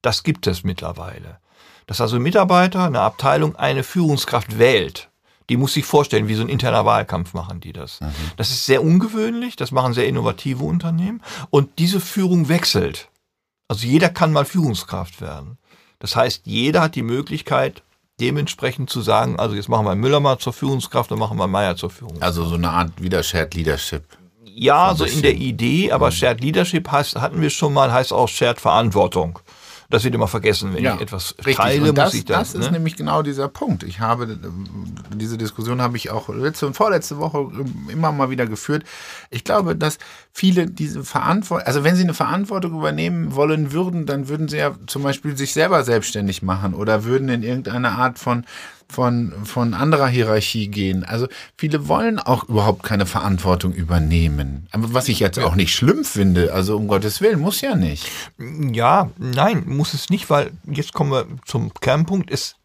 [0.00, 1.38] Das gibt es mittlerweile.
[1.86, 5.10] Dass also Mitarbeiter, eine Abteilung eine Führungskraft wählt.
[5.48, 7.98] Die muss sich vorstellen, wie so ein interner Wahlkampf machen die das.
[8.36, 11.20] Das ist sehr ungewöhnlich, das machen sehr innovative Unternehmen.
[11.50, 13.08] Und diese Führung wechselt.
[13.68, 15.58] Also jeder kann mal Führungskraft werden.
[15.98, 17.82] Das heißt, jeder hat die Möglichkeit,
[18.20, 21.76] dementsprechend zu sagen, also jetzt machen wir Müller mal zur Führungskraft und machen wir Meier
[21.76, 22.22] zur Führungskraft.
[22.22, 24.04] Also so eine Art wieder Shared Leadership.
[24.44, 28.28] Ja, so in der Idee, aber Shared Leadership heißt, hatten wir schon mal, heißt auch
[28.28, 29.38] Shared Verantwortung.
[29.92, 32.52] Das wird immer vergessen, wenn ich etwas teile, und das, muss ich das.
[32.52, 32.78] das ist ne?
[32.78, 33.82] nämlich genau dieser Punkt.
[33.82, 34.38] Ich habe
[35.14, 38.84] diese Diskussion habe ich auch letzte und vorletzte Woche ähm, immer mal wieder geführt.
[39.28, 39.98] Ich glaube, dass
[40.32, 44.74] viele diese Verantwortung, also wenn sie eine Verantwortung übernehmen wollen würden, dann würden sie ja
[44.86, 48.46] zum Beispiel sich selber selbstständig machen oder würden in irgendeine Art von
[48.92, 51.02] von, von anderer Hierarchie gehen.
[51.04, 51.26] Also
[51.56, 54.66] viele wollen auch überhaupt keine Verantwortung übernehmen.
[54.70, 58.08] Aber was ich jetzt auch nicht schlimm finde, also um Gottes Willen, muss ja nicht.
[58.38, 62.56] Ja, nein, muss es nicht, weil jetzt kommen wir zum Kernpunkt, es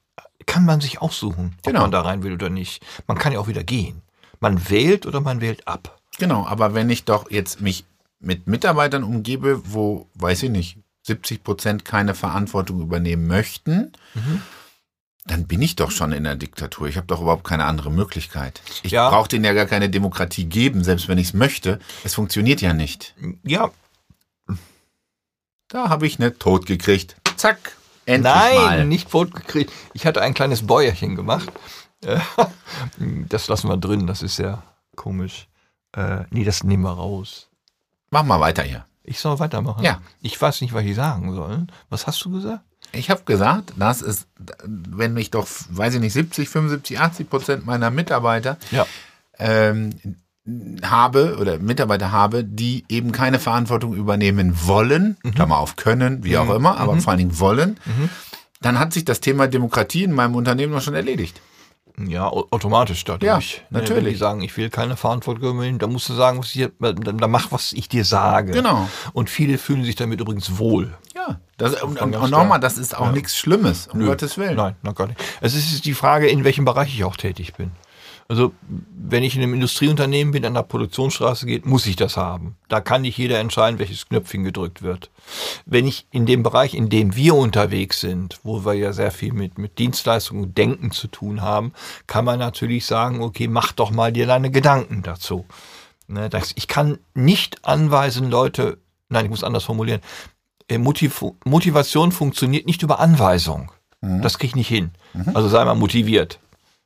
[0.46, 1.82] kann man sich aussuchen, ob Genau.
[1.82, 2.84] man da rein will oder nicht.
[3.08, 4.02] Man kann ja auch wieder gehen.
[4.40, 6.00] Man wählt oder man wählt ab.
[6.20, 7.86] Genau, aber wenn ich doch jetzt mich
[8.20, 13.92] mit Mitarbeitern umgebe, wo, weiß ich nicht, 70 Prozent keine Verantwortung übernehmen möchten,
[15.28, 16.88] dann bin ich doch schon in der Diktatur.
[16.88, 18.62] Ich habe doch überhaupt keine andere Möglichkeit.
[18.84, 19.10] Ich Ja.
[19.10, 21.80] brauche denen ja gar keine Demokratie geben, selbst wenn ich es möchte.
[22.04, 23.14] Es funktioniert ja nicht.
[23.44, 23.72] Ja,
[25.70, 27.18] Da habe ich eine tot gekriegt.
[27.36, 27.76] Zack.
[28.06, 28.86] Endlich Nein, mal.
[28.86, 29.72] nicht Brot gekriegt.
[29.94, 31.52] Ich hatte ein kleines Bäuerchen gemacht.
[32.06, 32.20] Äh,
[33.30, 34.64] Das lassen wir drin, das ist ja
[34.96, 35.48] komisch.
[35.94, 37.50] Äh, nee, das nehmen wir raus.
[38.12, 38.86] Mach mal weiter hier.
[39.04, 39.84] Ich soll weitermachen.
[39.84, 40.02] Ja.
[40.22, 41.68] Ich weiß nicht, was ich sagen soll.
[41.90, 42.64] Was hast du gesagt?
[42.92, 44.28] Ich habe gesagt, dass es,
[44.66, 48.86] wenn ich doch, weiß ich nicht, 70, 75, 80 Prozent meiner Mitarbeiter Ja.
[49.40, 49.92] ähm,
[50.84, 56.50] habe oder Mitarbeiter habe, die eben keine Verantwortung übernehmen wollen, Klammer auf können, wie auch
[56.56, 57.78] immer, aber vor allen Dingen wollen,
[58.62, 61.42] dann hat sich das Thema Demokratie in meinem Unternehmen noch schon erledigt.
[62.00, 63.24] Ja, au- automatisch dadurch.
[63.24, 63.38] Ja,
[63.72, 64.04] Ne, natürlich.
[64.06, 67.18] Wenn die sagen, ich will keine Verantwortung übernehmen, dann musst du sagen, was ich, dann,
[67.18, 68.52] dann mach, was ich dir sage.
[68.52, 68.88] Genau.
[69.14, 70.96] Und viele fühlen sich damit übrigens wohl.
[71.16, 74.06] Ja, das, und, und, und nochmal, das ist auch nichts Schlimmes, um Nö.
[74.06, 74.56] Gottes Willen.
[74.58, 75.20] Nein, noch gar nicht.
[75.42, 77.72] Es ist die Frage, in welchem Bereich ich auch tätig bin.
[78.30, 78.52] Also,
[78.92, 82.58] wenn ich in einem Industrieunternehmen bin, an der Produktionsstraße geht, muss ich das haben.
[82.68, 85.12] Da kann nicht jeder entscheiden, welches Knöpfchen gedrückt wird.
[85.66, 89.32] Wenn ich in dem Bereich, in dem wir unterwegs sind, wo wir ja sehr viel
[89.32, 91.72] mit, mit Dienstleistungen und Denken zu tun haben,
[92.06, 95.46] kann man natürlich sagen, okay, mach doch mal dir deine Gedanken dazu.
[96.08, 98.78] Ne, das, ich kann nicht anweisen, Leute,
[99.10, 100.02] nein, ich muss anders formulieren,
[100.68, 103.72] äh, Motiv Motivation funktioniert nicht über Anweisung.
[104.00, 104.92] Das krieg ich nicht hin.
[105.34, 106.40] Also sei mal motiviert.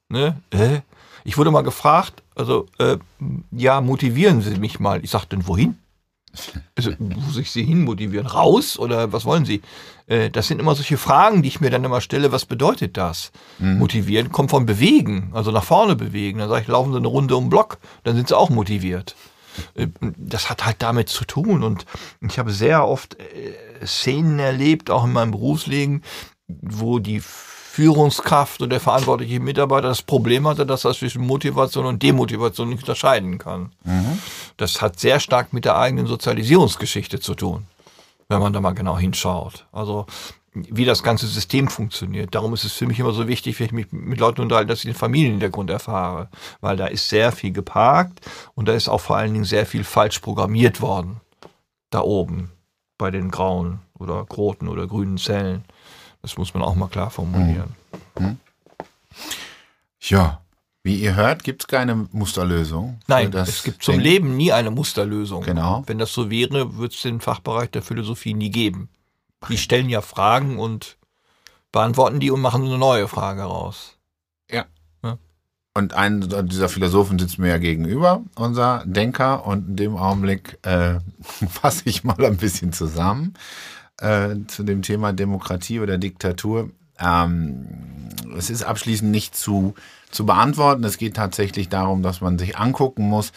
[0.07, 0.41] Ne?
[0.51, 0.79] Äh?
[1.23, 2.97] Ich wurde mal gefragt, also äh,
[3.51, 5.03] ja, motivieren Sie mich mal.
[5.03, 5.77] Ich sagte, denn wohin?
[6.77, 8.25] Also, muss ich Sie hin motivieren?
[8.25, 9.61] Raus oder was wollen Sie?
[10.07, 12.31] Äh, das sind immer solche Fragen, die ich mir dann immer stelle.
[12.31, 13.31] Was bedeutet das?
[13.59, 16.39] Motivieren kommt von bewegen, also nach vorne bewegen.
[16.39, 19.15] Dann sage ich, laufen Sie eine Runde um den Block, dann sind Sie auch motiviert.
[19.75, 21.63] Äh, Das hat halt damit zu tun.
[21.63, 21.85] Und
[22.21, 26.01] ich habe sehr oft äh, Szenen erlebt, auch in meinem Berufsleben,
[26.47, 27.21] wo die
[27.71, 32.79] Führungskraft und der verantwortliche Mitarbeiter das Problem hatte, dass er zwischen Motivation und Demotivation nicht
[32.79, 33.71] unterscheiden kann.
[34.57, 37.67] Das hat sehr stark mit der eigenen Sozialisierungsgeschichte zu tun,
[38.27, 39.67] wenn man da mal genau hinschaut.
[39.71, 40.05] Also
[40.53, 42.35] wie das ganze System funktioniert.
[42.35, 44.79] Darum ist es für mich immer so wichtig, wenn ich mich mit Leuten unterhalte, dass
[44.79, 46.27] ich den Familienhintergrund erfahre.
[46.59, 48.19] Weil da ist sehr viel geparkt
[48.53, 51.21] und da ist auch vor allen Dingen sehr viel falsch programmiert worden.
[51.89, 52.51] Da oben
[52.97, 55.63] bei den grauen oder roten oder grünen Zellen.
[56.21, 57.75] Das muss man auch mal klar formulieren.
[59.99, 60.41] Ja,
[60.83, 62.99] wie ihr hört, gibt es keine Musterlösung.
[63.07, 63.99] Nein, es gibt zum.
[63.99, 65.43] Leben nie eine Musterlösung.
[65.43, 65.83] Genau.
[65.85, 68.89] Wenn das so wäre, würde es den Fachbereich der Philosophie nie geben.
[69.49, 70.97] Die stellen ja Fragen und
[71.71, 73.97] beantworten die und machen eine neue Frage raus.
[75.73, 80.99] Und ein dieser Philosophen sitzt mir ja gegenüber, unser Denker, und in dem Augenblick äh,
[81.49, 83.35] fasse ich mal ein bisschen zusammen
[84.01, 86.71] äh, zu dem Thema Demokratie oder Diktatur.
[86.99, 87.67] Ähm,
[88.37, 89.75] es ist abschließend nicht zu,
[90.09, 90.83] zu beantworten.
[90.83, 93.31] Es geht tatsächlich darum, dass man sich angucken muss,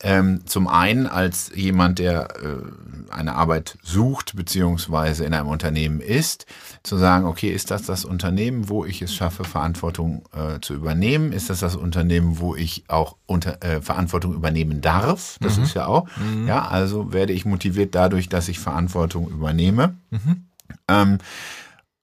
[0.00, 6.46] ähm, zum einen als jemand, der äh, eine Arbeit sucht, beziehungsweise in einem Unternehmen ist,
[6.84, 11.32] zu sagen, okay, ist das das Unternehmen, wo ich es schaffe, Verantwortung äh, zu übernehmen?
[11.32, 15.36] Ist das das Unternehmen, wo ich auch unter, äh, Verantwortung übernehmen darf?
[15.40, 15.64] Das mhm.
[15.64, 16.06] ist ja auch.
[16.16, 16.46] Mhm.
[16.46, 19.96] Ja, also werde ich motiviert dadurch, dass ich Verantwortung übernehme.
[20.10, 20.46] Mhm.
[20.86, 21.18] Ähm,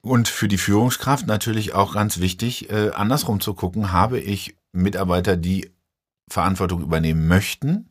[0.02, 5.36] und für die Führungskraft natürlich auch ganz wichtig, äh, andersrum zu gucken, habe ich Mitarbeiter,
[5.36, 5.70] die
[6.28, 7.88] Verantwortung übernehmen möchten,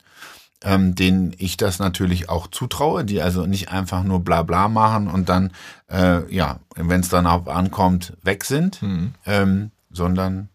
[0.64, 5.08] ähm, denen ich das natürlich auch zutraue, die also nicht einfach nur bla bla machen
[5.08, 5.52] und dann,
[5.90, 9.14] äh, ja, wenn es dann auch ankommt, weg sind, mhm.
[9.26, 10.50] ähm, sondern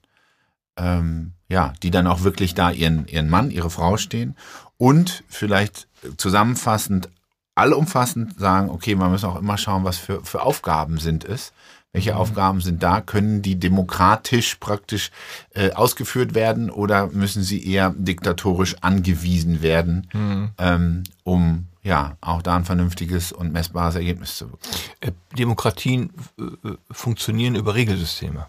[0.76, 4.36] ähm, ja, die dann auch wirklich da ihren, ihren Mann, ihre Frau stehen
[4.78, 7.10] und vielleicht zusammenfassend,
[7.54, 11.52] allumfassend sagen, okay, man muss auch immer schauen, was für, für Aufgaben sind es
[11.92, 12.18] welche mhm.
[12.18, 13.00] Aufgaben sind da?
[13.00, 15.10] Können die demokratisch praktisch
[15.54, 20.50] äh, ausgeführt werden oder müssen sie eher diktatorisch angewiesen werden, mhm.
[20.58, 24.72] ähm, um ja auch da ein vernünftiges und messbares Ergebnis zu bekommen?
[25.00, 28.46] Äh, Demokratien äh, funktionieren über Regelsysteme.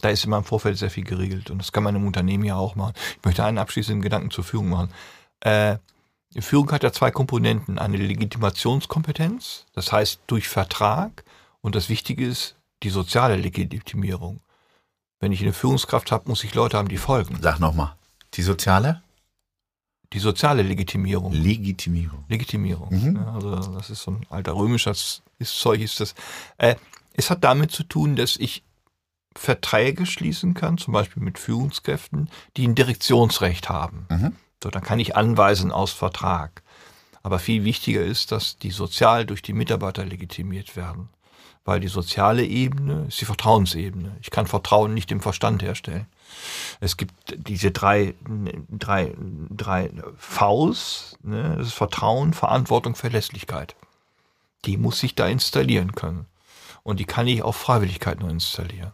[0.00, 2.56] Da ist immer im Vorfeld sehr viel geregelt und das kann man im Unternehmen ja
[2.56, 2.94] auch machen.
[3.18, 4.90] Ich möchte einen abschließenden Gedanken zur Führung machen.
[5.40, 5.76] Äh,
[6.38, 7.78] Führung hat ja zwei Komponenten.
[7.78, 11.24] Eine Legitimationskompetenz, das heißt durch Vertrag.
[11.60, 14.40] Und das Wichtige ist, die soziale Legitimierung.
[15.20, 17.38] Wenn ich eine Führungskraft habe, muss ich Leute haben, die folgen.
[17.42, 17.94] Sag nochmal.
[18.34, 19.02] Die soziale?
[20.12, 21.32] Die soziale Legitimierung.
[21.32, 22.24] Legitimierung.
[22.28, 22.88] Legitimierung.
[22.90, 23.16] Mhm.
[23.16, 26.14] Ja, also das ist so ein alter römischer Zeug ist das.
[26.58, 26.76] Äh,
[27.12, 28.64] es hat damit zu tun, dass ich
[29.36, 34.06] Verträge schließen kann, zum Beispiel mit Führungskräften, die ein Direktionsrecht haben.
[34.10, 34.36] Mhm.
[34.62, 36.62] So, dann kann ich anweisen aus Vertrag.
[37.22, 41.10] Aber viel wichtiger ist, dass die sozial durch die Mitarbeiter legitimiert werden
[41.64, 44.16] weil die soziale Ebene ist die Vertrauensebene.
[44.22, 46.06] Ich kann Vertrauen nicht im Verstand herstellen.
[46.80, 48.14] Es gibt diese drei,
[48.68, 49.14] drei,
[49.50, 51.56] drei Vs, ne?
[51.58, 53.74] das ist Vertrauen, Verantwortung, Verlässlichkeit.
[54.64, 56.26] Die muss ich da installieren können.
[56.82, 58.92] Und die kann ich auf Freiwilligkeit nur installieren.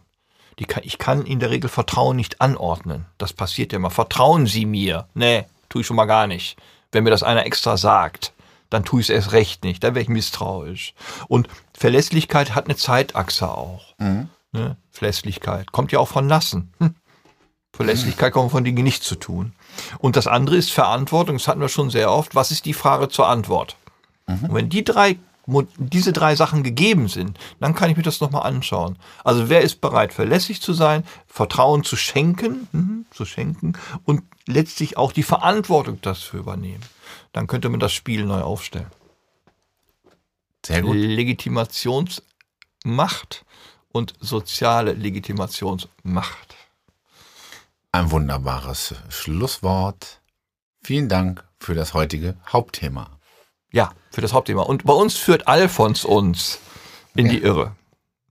[0.59, 3.05] Die kann, ich kann in der Regel Vertrauen nicht anordnen.
[3.17, 3.91] Das passiert ja immer.
[3.91, 5.07] Vertrauen Sie mir.
[5.13, 6.57] Nee, tue ich schon mal gar nicht.
[6.91, 8.33] Wenn mir das einer extra sagt
[8.69, 10.93] dann tue ich es erst recht nicht, dann wäre ich misstrauisch.
[11.27, 13.95] Und Verlässlichkeit hat eine Zeitachse auch.
[13.97, 14.29] Mhm.
[14.51, 14.77] Ne?
[14.91, 16.73] Verlässlichkeit kommt ja auch von Lassen.
[16.79, 16.95] Hm.
[17.73, 19.53] Verlässlichkeit kommt von Dingen nicht zu tun.
[19.99, 22.33] Und das andere ist Verantwortung, das hatten wir schon sehr oft.
[22.33, 23.75] Was ist die Frage zur Antwort?
[24.25, 24.45] Mhm.
[24.45, 25.17] Und wenn die drei
[25.77, 28.97] diese drei Sachen gegeben sind, dann kann ich mir das nochmal anschauen.
[29.23, 33.71] Also wer ist bereit, verlässlich zu sein, Vertrauen zu schenken, hm, zu schenken
[34.03, 36.83] und letztlich auch die Verantwortung dafür übernehmen
[37.37, 38.89] dann könnte man das Spiel neu aufstellen.
[40.65, 40.95] Sehr gut.
[40.95, 43.45] Legitimationsmacht
[43.89, 46.55] und soziale Legitimationsmacht.
[47.91, 50.19] Ein wunderbares Schlusswort.
[50.81, 53.19] Vielen Dank für das heutige Hauptthema.
[53.71, 54.63] Ja, für das Hauptthema.
[54.63, 56.57] Und bei uns führt Alfons uns
[57.13, 57.33] in ja.
[57.33, 57.75] die Irre.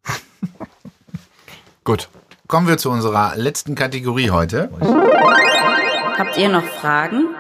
[1.85, 2.09] Gut.
[2.49, 4.69] Kommen wir zu unserer letzten Kategorie heute.
[6.19, 7.36] Habt ihr noch Fragen?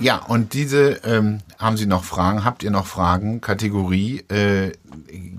[0.00, 2.42] Ja, und diese, ähm, haben Sie noch Fragen?
[2.42, 3.42] Habt ihr noch Fragen?
[3.42, 4.72] Kategorie äh,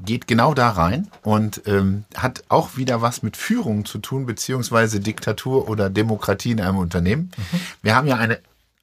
[0.06, 5.00] geht genau da rein und ähm, hat auch wieder was mit Führung zu tun, beziehungsweise
[5.00, 7.32] Diktatur oder Demokratie in einem Unternehmen.
[7.36, 7.60] Mhm.
[7.82, 8.39] Wir haben ja eine,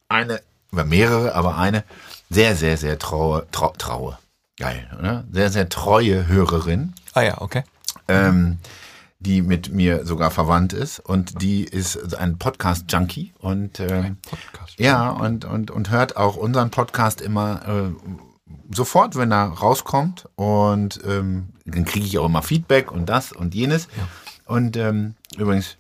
[0.09, 0.41] eine,
[0.73, 1.85] oder mehrere, aber eine
[2.29, 4.19] sehr, sehr, sehr traue, trau, traue,
[4.59, 5.25] geil, oder?
[5.31, 6.93] Sehr, sehr treue Hörerin.
[7.15, 7.63] Ah ja, okay.
[8.09, 8.59] Ähm,
[9.21, 15.11] die mit mir sogar verwandt ist und die ist ein Podcast-Junkie und äh, Podcast ja
[15.11, 18.11] und, und, und hört auch unseren Podcast immer äh,
[18.71, 23.55] sofort, wenn er rauskommt und ähm, dann kriege ich auch immer Feedback und das und
[23.55, 24.09] jenes ja.
[24.55, 25.77] und ähm, übrigens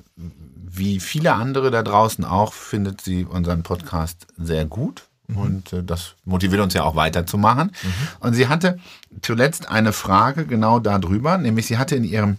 [0.78, 5.36] wie viele andere da draußen auch findet sie unseren Podcast sehr gut mhm.
[5.36, 7.72] und äh, das motiviert uns ja auch weiterzumachen.
[7.82, 7.92] Mhm.
[8.20, 8.78] Und sie hatte
[9.22, 12.38] zuletzt eine Frage genau darüber, nämlich sie hatte in ihrem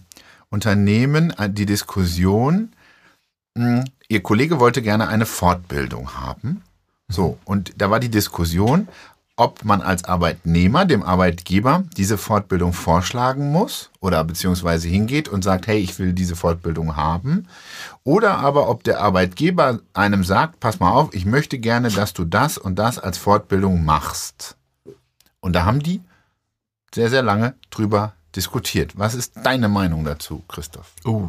[0.50, 2.72] Unternehmen äh, die Diskussion,
[3.56, 6.62] hm, Ihr Kollege wollte gerne eine Fortbildung haben.
[7.08, 8.88] So, und da war die Diskussion,
[9.36, 15.66] ob man als Arbeitnehmer dem Arbeitgeber diese Fortbildung vorschlagen muss oder beziehungsweise hingeht und sagt,
[15.66, 17.48] hey, ich will diese Fortbildung haben.
[18.04, 22.24] Oder aber ob der Arbeitgeber einem sagt, pass mal auf, ich möchte gerne, dass du
[22.24, 24.56] das und das als Fortbildung machst.
[25.40, 26.02] Und da haben die
[26.94, 28.98] sehr, sehr lange drüber diskutiert.
[28.98, 30.94] Was ist deine Meinung dazu, Christoph?
[31.04, 31.28] Oh,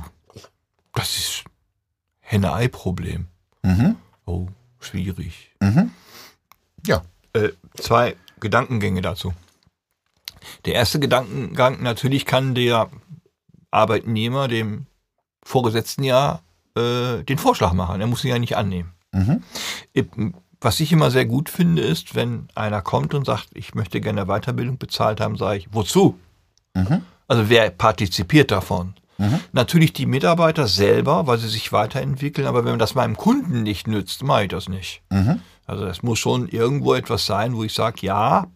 [0.93, 1.43] das ist
[2.19, 3.27] Henne-Ei-Problem.
[3.63, 3.95] Mhm.
[4.25, 4.47] Oh,
[4.79, 5.51] schwierig.
[5.59, 5.91] Mhm.
[6.85, 7.03] Ja.
[7.33, 9.33] Äh, zwei Gedankengänge dazu.
[10.65, 12.89] Der erste Gedankengang, natürlich kann der
[13.69, 14.87] Arbeitnehmer dem
[15.43, 16.41] Vorgesetzten ja
[16.75, 18.01] äh, den Vorschlag machen.
[18.01, 18.93] Er muss ihn ja nicht annehmen.
[19.11, 19.43] Mhm.
[20.59, 24.25] Was ich immer sehr gut finde, ist, wenn einer kommt und sagt, ich möchte gerne
[24.25, 26.19] Weiterbildung bezahlt haben, sage ich, wozu?
[26.75, 27.01] Mhm.
[27.27, 28.93] Also wer partizipiert davon?
[29.17, 29.39] Mhm.
[29.51, 34.23] Natürlich die Mitarbeiter selber, weil sie sich weiterentwickeln, aber wenn das meinem Kunden nicht nützt,
[34.23, 35.01] mache ich das nicht.
[35.09, 35.41] Mhm.
[35.67, 38.47] Also es muss schon irgendwo etwas sein, wo ich sage, ja,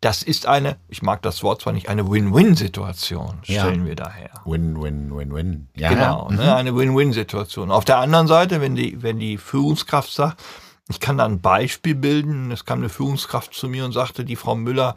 [0.00, 3.62] das ist eine, ich mag das Wort zwar nicht, eine Win-Win-Situation, Ja.
[3.62, 4.30] stellen wir daher.
[4.44, 5.68] Win, win, win, win.
[5.76, 6.36] Ja, Genau, ja.
[6.36, 7.70] ne, eine Win-Win-Situation.
[7.70, 10.42] Auf der anderen Seite, wenn die, wenn die Führungskraft sagt,
[10.88, 14.36] ich kann da ein Beispiel bilden, es kam eine Führungskraft zu mir und sagte, die
[14.36, 14.96] Frau Müller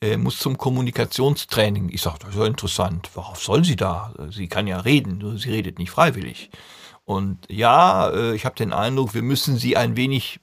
[0.00, 1.90] äh, muss zum Kommunikationstraining.
[1.90, 3.10] Ich sagte, das ist ja interessant.
[3.14, 4.12] Worauf soll sie da?
[4.30, 6.50] Sie kann ja reden, sie redet nicht freiwillig.
[7.04, 10.40] Und ja, äh, ich habe den Eindruck, wir müssen sie ein wenig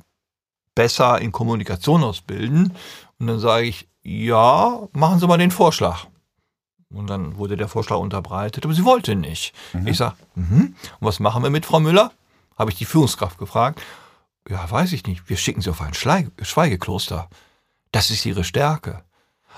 [0.75, 2.73] besser in Kommunikation ausbilden.
[3.19, 6.07] Und dann sage ich, ja, machen Sie mal den Vorschlag.
[6.89, 9.53] Und dann wurde der Vorschlag unterbreitet, aber sie wollte nicht.
[9.85, 10.75] Ich sage, mhm.
[10.99, 12.11] und was machen wir mit Frau Müller?
[12.55, 13.81] Habe ich die Führungskraft gefragt.
[14.49, 15.29] Ja, weiß ich nicht.
[15.29, 17.29] Wir schicken sie auf ein Schweigekloster.
[17.91, 19.03] Das ist ihre Stärke.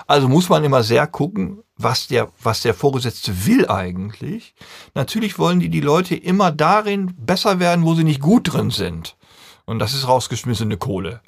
[0.06, 4.54] Also muss man immer sehr gucken, was der, was der Vorgesetzte will eigentlich.
[4.94, 9.16] Natürlich wollen die die Leute immer darin besser werden, wo sie nicht gut drin sind.
[9.64, 11.20] Und das ist rausgeschmissene Kohle.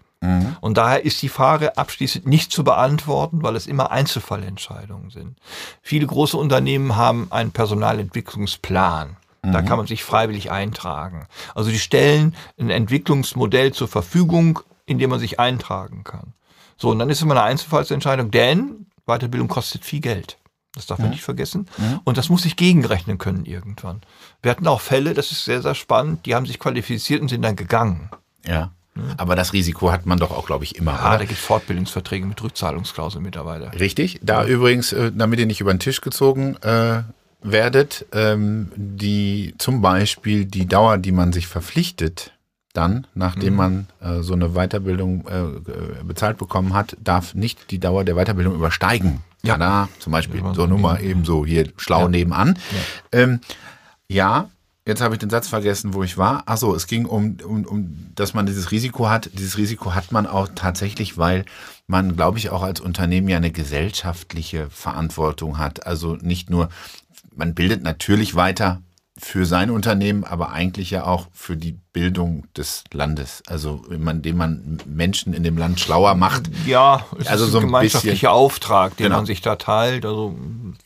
[0.61, 5.39] Und daher ist die Frage abschließend nicht zu beantworten, weil es immer Einzelfallentscheidungen sind.
[5.81, 9.17] Viele große Unternehmen haben einen Personalentwicklungsplan.
[9.43, 11.27] Da kann man sich freiwillig eintragen.
[11.55, 16.35] Also die stellen ein Entwicklungsmodell zur Verfügung, in dem man sich eintragen kann.
[16.77, 20.39] So, und dann ist es immer eine Einzelfallsentscheidung, denn Weiterbildung kostet viel Geld.
[20.75, 21.67] Das darf man nicht vergessen.
[22.05, 24.01] Und das muss sich gegenrechnen können irgendwann.
[24.43, 27.43] Wir hatten auch Fälle, das ist sehr, sehr spannend, die haben sich qualifiziert und sind
[27.43, 28.11] dann gegangen.
[28.47, 28.73] ja.
[29.17, 30.95] Aber das Risiko hat man doch auch, glaube ich, immer.
[30.95, 31.19] Oder?
[31.19, 33.73] da gibt es Fortbildungsverträge mit Rückzahlungsklausel mittlerweile.
[33.79, 34.19] Richtig.
[34.23, 37.03] Da übrigens, äh, damit ihr nicht über den Tisch gezogen äh,
[37.43, 42.33] werdet, ähm, die zum Beispiel die Dauer, die man sich verpflichtet,
[42.73, 48.05] dann, nachdem man äh, so eine Weiterbildung äh, bezahlt bekommen hat, darf nicht die Dauer
[48.05, 49.23] der Weiterbildung übersteigen.
[49.43, 49.55] Ja.
[49.55, 50.41] Ja, da zum Beispiel.
[50.41, 52.59] Ja, So Nummer eben so hier schlau nebenan.
[53.13, 53.41] Ähm,
[54.09, 54.51] ja,
[54.87, 56.43] jetzt habe ich den Satz vergessen, wo ich war.
[56.47, 59.31] Ach so, es ging um, um, um, dass man dieses Risiko hat.
[59.35, 61.45] Dieses Risiko hat man auch tatsächlich, weil
[61.87, 65.87] man, glaube ich, auch als Unternehmen ja eine gesellschaftliche Verantwortung hat.
[65.87, 66.69] Also nicht nur,
[67.39, 68.83] man bildet natürlich weiter
[69.17, 73.43] für sein Unternehmen, aber eigentlich ja auch für die Bildung des Landes.
[73.49, 76.45] Also indem man Menschen in dem Land schlauer macht.
[76.65, 79.17] Ja, es Also ist so ein ein gemeinschaftlicher bisschen- Auftrag, den Genau.
[79.17, 80.07] man sich da teilt.
[80.07, 80.37] Also,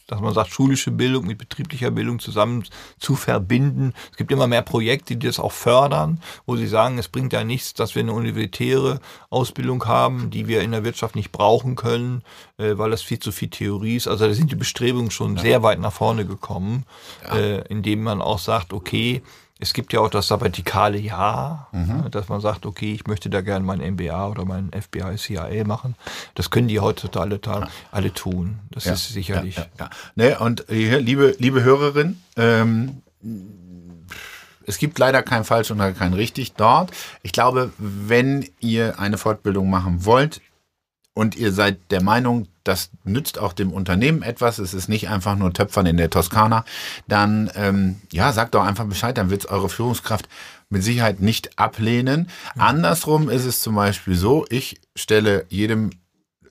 [0.06, 2.64] dass man sagt, schulische Bildung mit betrieblicher Bildung zusammen
[2.98, 3.92] zu verbinden.
[4.10, 7.44] Es gibt immer mehr Projekte, die das auch fördern, wo sie sagen, es bringt ja
[7.44, 12.22] nichts, dass wir eine universitäre Ausbildung haben, die wir in der Wirtschaft nicht brauchen können,
[12.56, 14.08] äh, weil das viel zu viel Theorie ist.
[14.08, 16.84] Also da sind die Bestrebungen schon sehr weit nach vorne gekommen,
[17.30, 19.22] äh, indem man auch sagt, okay,
[19.62, 22.04] es gibt ja auch das sabbatikale Jahr, Mhm.
[22.06, 25.64] äh, dass man sagt, okay, ich möchte da gerne mein MBA oder mein FBI, CIA
[25.64, 25.94] machen.
[26.34, 28.58] Das können die heutzutage alle, alle tun.
[28.72, 29.56] Das ist sicherlich.
[29.56, 29.90] Ja, ja, ja.
[30.16, 33.02] Ne, und hier, liebe, liebe Hörerin, ähm,
[34.66, 36.90] es gibt leider kein falsch und kein richtig dort.
[37.22, 40.40] Ich glaube, wenn ihr eine Fortbildung machen wollt
[41.14, 45.36] und ihr seid der Meinung, das nützt auch dem Unternehmen etwas, es ist nicht einfach
[45.36, 46.64] nur Töpfern in der Toskana,
[47.08, 50.28] dann ähm, ja, sagt doch einfach Bescheid, dann wird es eure Führungskraft
[50.70, 52.28] mit Sicherheit nicht ablehnen.
[52.56, 55.90] Andersrum ist es zum Beispiel so, ich stelle jedem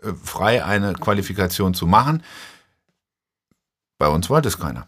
[0.03, 2.22] äh, frei, eine Qualifikation zu machen.
[3.97, 4.88] Bei uns wollte es keiner.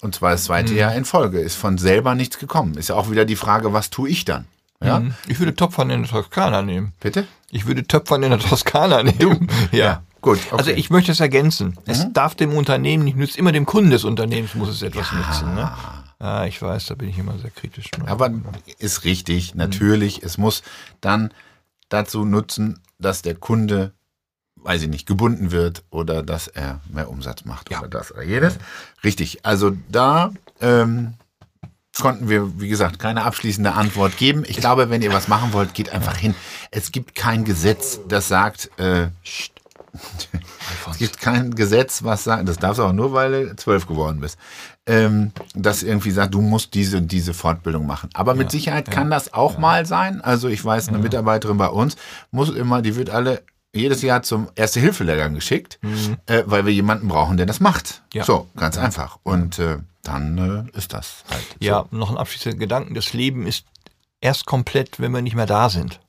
[0.00, 1.40] Und zwar das zweite Jahr in Folge.
[1.40, 2.74] Ist von selber nichts gekommen.
[2.74, 4.46] Ist ja auch wieder die Frage, was tue ich dann?
[4.82, 5.14] Ja, Mhm.
[5.26, 6.92] Ich würde Töpfern in der Toskana nehmen.
[7.00, 7.26] bitte?
[7.50, 9.48] Ich würde Töpfern in der Toskana nehmen.
[9.72, 10.02] Ja.
[10.20, 10.56] Gut, okay.
[10.58, 11.76] Also ich möchte es ergänzen.
[11.86, 15.54] Es darf dem Unternehmen nicht nützen, immer dem Kunden des Unternehmens muss es etwas nützen.
[15.54, 15.70] Ne?
[16.20, 17.90] Ja, ich weiß, da bin ich immer sehr kritisch.
[17.96, 18.08] Ne?
[18.08, 18.28] Aber
[18.78, 20.24] ist richtig, natürlich.
[20.24, 20.62] Es muss
[21.00, 21.32] dann
[21.88, 23.92] dazu nutzen, dass der Kunde,
[24.56, 27.78] weiß ich nicht, gebunden wird oder dass er mehr Umsatz macht Ja.
[27.78, 28.58] oder das oder jedes.
[29.04, 29.44] Richtig.
[29.46, 31.14] Also da ähm,
[31.98, 34.44] konnten wir, wie gesagt, keine abschließende Antwort geben.
[34.46, 36.34] Ich glaube, wenn ihr was machen wollt, geht einfach hin.
[36.70, 39.08] Es gibt kein Gesetz, das sagt, äh,
[40.90, 44.20] es gibt kein Gesetz, was sagt, das darfst du auch nur, weil du zwölf geworden
[44.20, 44.38] bist,
[44.86, 48.10] ähm, das irgendwie sagt, du musst diese und diese Fortbildung machen.
[48.14, 50.20] Aber mit Sicherheit kann das auch mal sein.
[50.20, 51.96] Also ich weiß, eine Mitarbeiterin bei uns
[52.30, 53.42] muss immer, die wird alle
[53.74, 55.78] jedes Jahr zum Erste-Hilfe-Lehrgang geschickt,
[56.26, 58.02] äh, weil wir jemanden brauchen, der das macht.
[58.12, 58.24] Ja.
[58.24, 59.18] So, ganz einfach.
[59.22, 60.38] Und äh, dann
[60.72, 61.42] äh, ist das halt.
[61.42, 61.56] so.
[61.60, 62.94] Ja, noch ein abschließender Gedanken.
[62.94, 63.66] Das Leben ist
[64.20, 66.00] erst komplett, wenn wir nicht mehr da sind.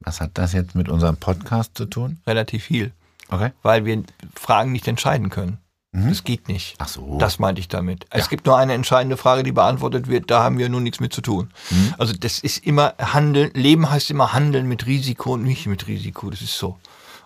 [0.00, 2.20] Was hat das jetzt mit unserem Podcast zu tun?
[2.26, 2.92] Relativ viel.
[3.28, 3.52] Okay.
[3.62, 4.04] Weil wir
[4.34, 5.58] Fragen nicht entscheiden können.
[5.92, 6.74] Das geht nicht.
[6.78, 7.18] Ach so.
[7.18, 8.06] Das meinte ich damit.
[8.10, 11.14] Es gibt nur eine entscheidende Frage, die beantwortet wird, da haben wir nun nichts mit
[11.14, 11.50] zu tun.
[11.70, 11.94] Mhm.
[11.96, 16.28] Also das ist immer Handeln, Leben heißt immer Handeln mit Risiko und nicht mit Risiko.
[16.28, 16.78] Das ist so.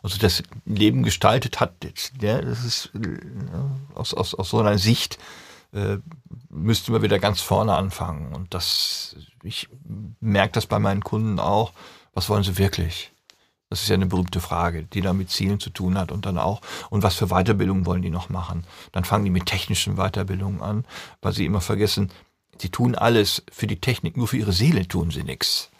[0.03, 1.73] Also das Leben gestaltet hat,
[2.21, 3.19] ja, das ist äh,
[3.95, 5.19] aus, aus, aus so einer Sicht
[5.73, 5.99] äh,
[6.51, 8.35] müssten wir wieder ganz vorne anfangen.
[8.35, 9.69] Und das, ich
[10.21, 11.73] merke das bei meinen Kunden auch.
[12.15, 13.12] Was wollen sie wirklich?
[13.73, 16.37] Das ist ja eine berühmte Frage, die da mit Zielen zu tun hat und dann
[16.37, 16.61] auch,
[16.91, 18.65] und was für Weiterbildung wollen die noch machen?
[18.93, 20.85] Dann fangen die mit technischen Weiterbildungen an,
[21.23, 22.11] weil sie immer vergessen,
[22.61, 25.71] sie tun alles für die Technik, nur für ihre Seele tun sie nichts.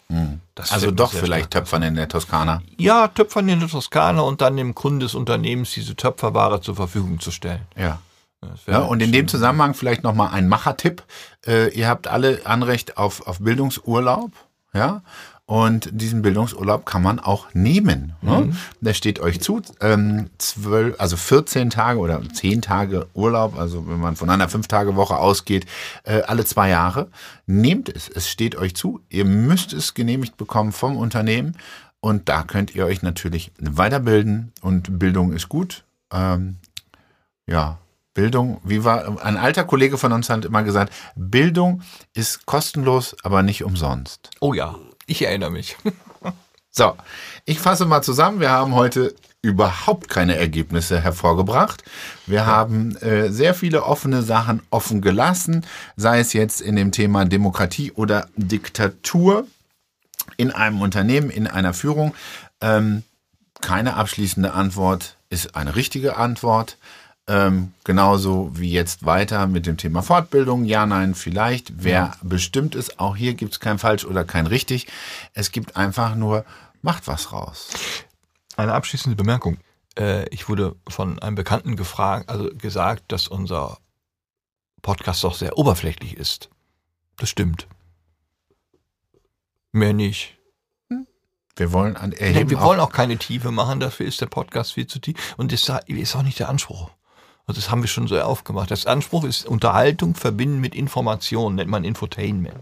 [0.55, 2.63] Das Also doch vielleicht stark Töpfern in der Toskana.
[2.79, 7.21] ja, Töpfern in der Toskana und dann dem Kunden des Unternehmens diese Töpferware zur Verfügung
[7.21, 7.61] zu stellen.
[7.77, 8.01] Ja.
[8.67, 11.03] Ja, und in dem Zusammenhang vielleicht nochmal ein Machertipp.
[11.47, 14.33] Äh, ihr habt alle Anrecht auf, auf Bildungsurlaub,
[14.75, 15.03] ja.
[15.47, 18.15] Und diesen Bildungsurlaub kann man auch nehmen.
[18.23, 18.55] Ne?
[18.81, 19.61] Der steht euch zu.
[19.81, 25.17] Ähm, zwölf, also 14 Tage oder 10 Tage Urlaub, also wenn man von einer 5-Tage-Woche
[25.17, 25.67] ausgeht,
[26.05, 27.09] äh, alle zwei Jahre.
[27.47, 29.01] Nehmt es, es steht euch zu.
[29.09, 31.57] Ihr müsst es genehmigt bekommen vom Unternehmen.
[32.01, 34.53] Und da könnt ihr euch natürlich weiterbilden.
[34.61, 35.85] Und Bildung ist gut.
[36.13, 36.57] Ähm,
[37.47, 37.79] ja,
[38.15, 41.83] Bildung, wie war, ein alter Kollege von uns hat immer gesagt, Bildung
[42.15, 44.31] ist kostenlos, aber nicht umsonst.
[44.41, 44.77] Oh ja,
[45.07, 45.77] ich erinnere mich.
[46.75, 46.97] So,
[47.45, 48.41] ich fasse mal zusammen.
[48.41, 51.85] Wir haben heute überhaupt keine Ergebnisse hervorgebracht.
[52.27, 57.27] Wir haben äh, sehr viele offene Sachen offen gelassen, sei es jetzt in dem Thema
[57.27, 59.47] Demokratie oder Diktatur
[60.39, 62.15] in einem Unternehmen, in einer Führung.
[62.63, 63.03] Ähm,
[63.61, 66.79] keine abschließende Antwort ist eine richtige Antwort.
[67.29, 70.65] Ähm, genauso wie jetzt weiter mit dem Thema Fortbildung.
[70.65, 71.73] Ja, nein, vielleicht.
[71.85, 74.89] Wer bestimmt ist, auch hier gibt es kein falsch oder kein richtig.
[75.33, 76.45] Es gibt einfach nur,
[76.83, 77.69] macht was raus.
[78.57, 79.59] Eine abschließende Bemerkung.
[79.97, 83.79] Äh, ich wurde von einem Bekannten gefragt, also gesagt, dass unser
[84.83, 86.51] Podcast doch sehr oberflächlich ist.
[87.19, 87.69] Das stimmt.
[89.71, 90.37] Mehr nicht.
[91.55, 94.73] Wir wollen an Nee, wir auch- wollen auch keine Tiefe machen, dafür ist der Podcast
[94.73, 95.35] viel zu tief.
[95.37, 96.91] Und das ist auch nicht der Anspruch.
[97.47, 98.71] Also das haben wir schon so aufgemacht.
[98.71, 102.55] Das Anspruch ist Unterhaltung verbinden mit Information, nennt man Infotainment.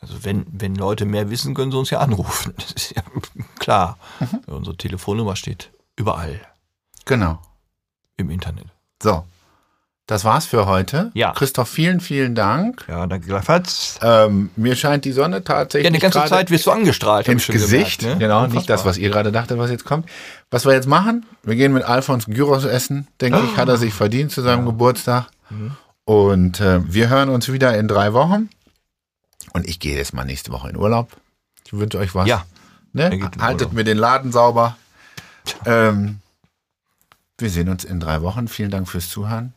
[0.00, 2.54] Also wenn, wenn Leute mehr wissen, können sie uns ja anrufen.
[2.56, 3.02] Das ist ja
[3.58, 3.98] klar.
[4.46, 6.40] Unsere Telefonnummer steht überall
[7.04, 7.40] Genau.
[8.16, 8.66] im Internet.
[9.02, 9.24] So.
[10.06, 11.10] Das war's für heute.
[11.12, 11.32] Ja.
[11.32, 12.86] Christoph, vielen, vielen Dank.
[12.88, 13.98] Ja, danke gleichfalls.
[14.00, 17.28] Ähm, mir scheint die Sonne tatsächlich Ja, die ganze Zeit wirst du angestrahlt.
[17.28, 18.00] ins schon Gesicht.
[18.00, 18.26] gemerkt, ne?
[18.26, 18.90] Genau, nicht das, Unfassbar.
[18.92, 20.08] was ihr gerade dachtet, was jetzt kommt.
[20.50, 23.92] Was wir jetzt machen, wir gehen mit Alfons Gyros essen, denke ich, hat er sich
[23.92, 25.28] verdient zu seinem Geburtstag.
[25.50, 25.76] Mhm.
[26.04, 28.48] Und äh, wir hören uns wieder in drei Wochen.
[29.52, 31.14] Und ich gehe jetzt mal nächste Woche in Urlaub.
[31.66, 32.26] Ich wünsche euch was.
[32.26, 32.46] Ja,
[32.94, 33.30] ne?
[33.40, 34.78] Haltet mir den Laden sauber.
[35.66, 36.20] Ähm,
[37.36, 38.48] wir sehen uns in drei Wochen.
[38.48, 39.52] Vielen Dank fürs Zuhören.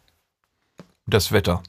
[1.07, 1.63] das Wetter.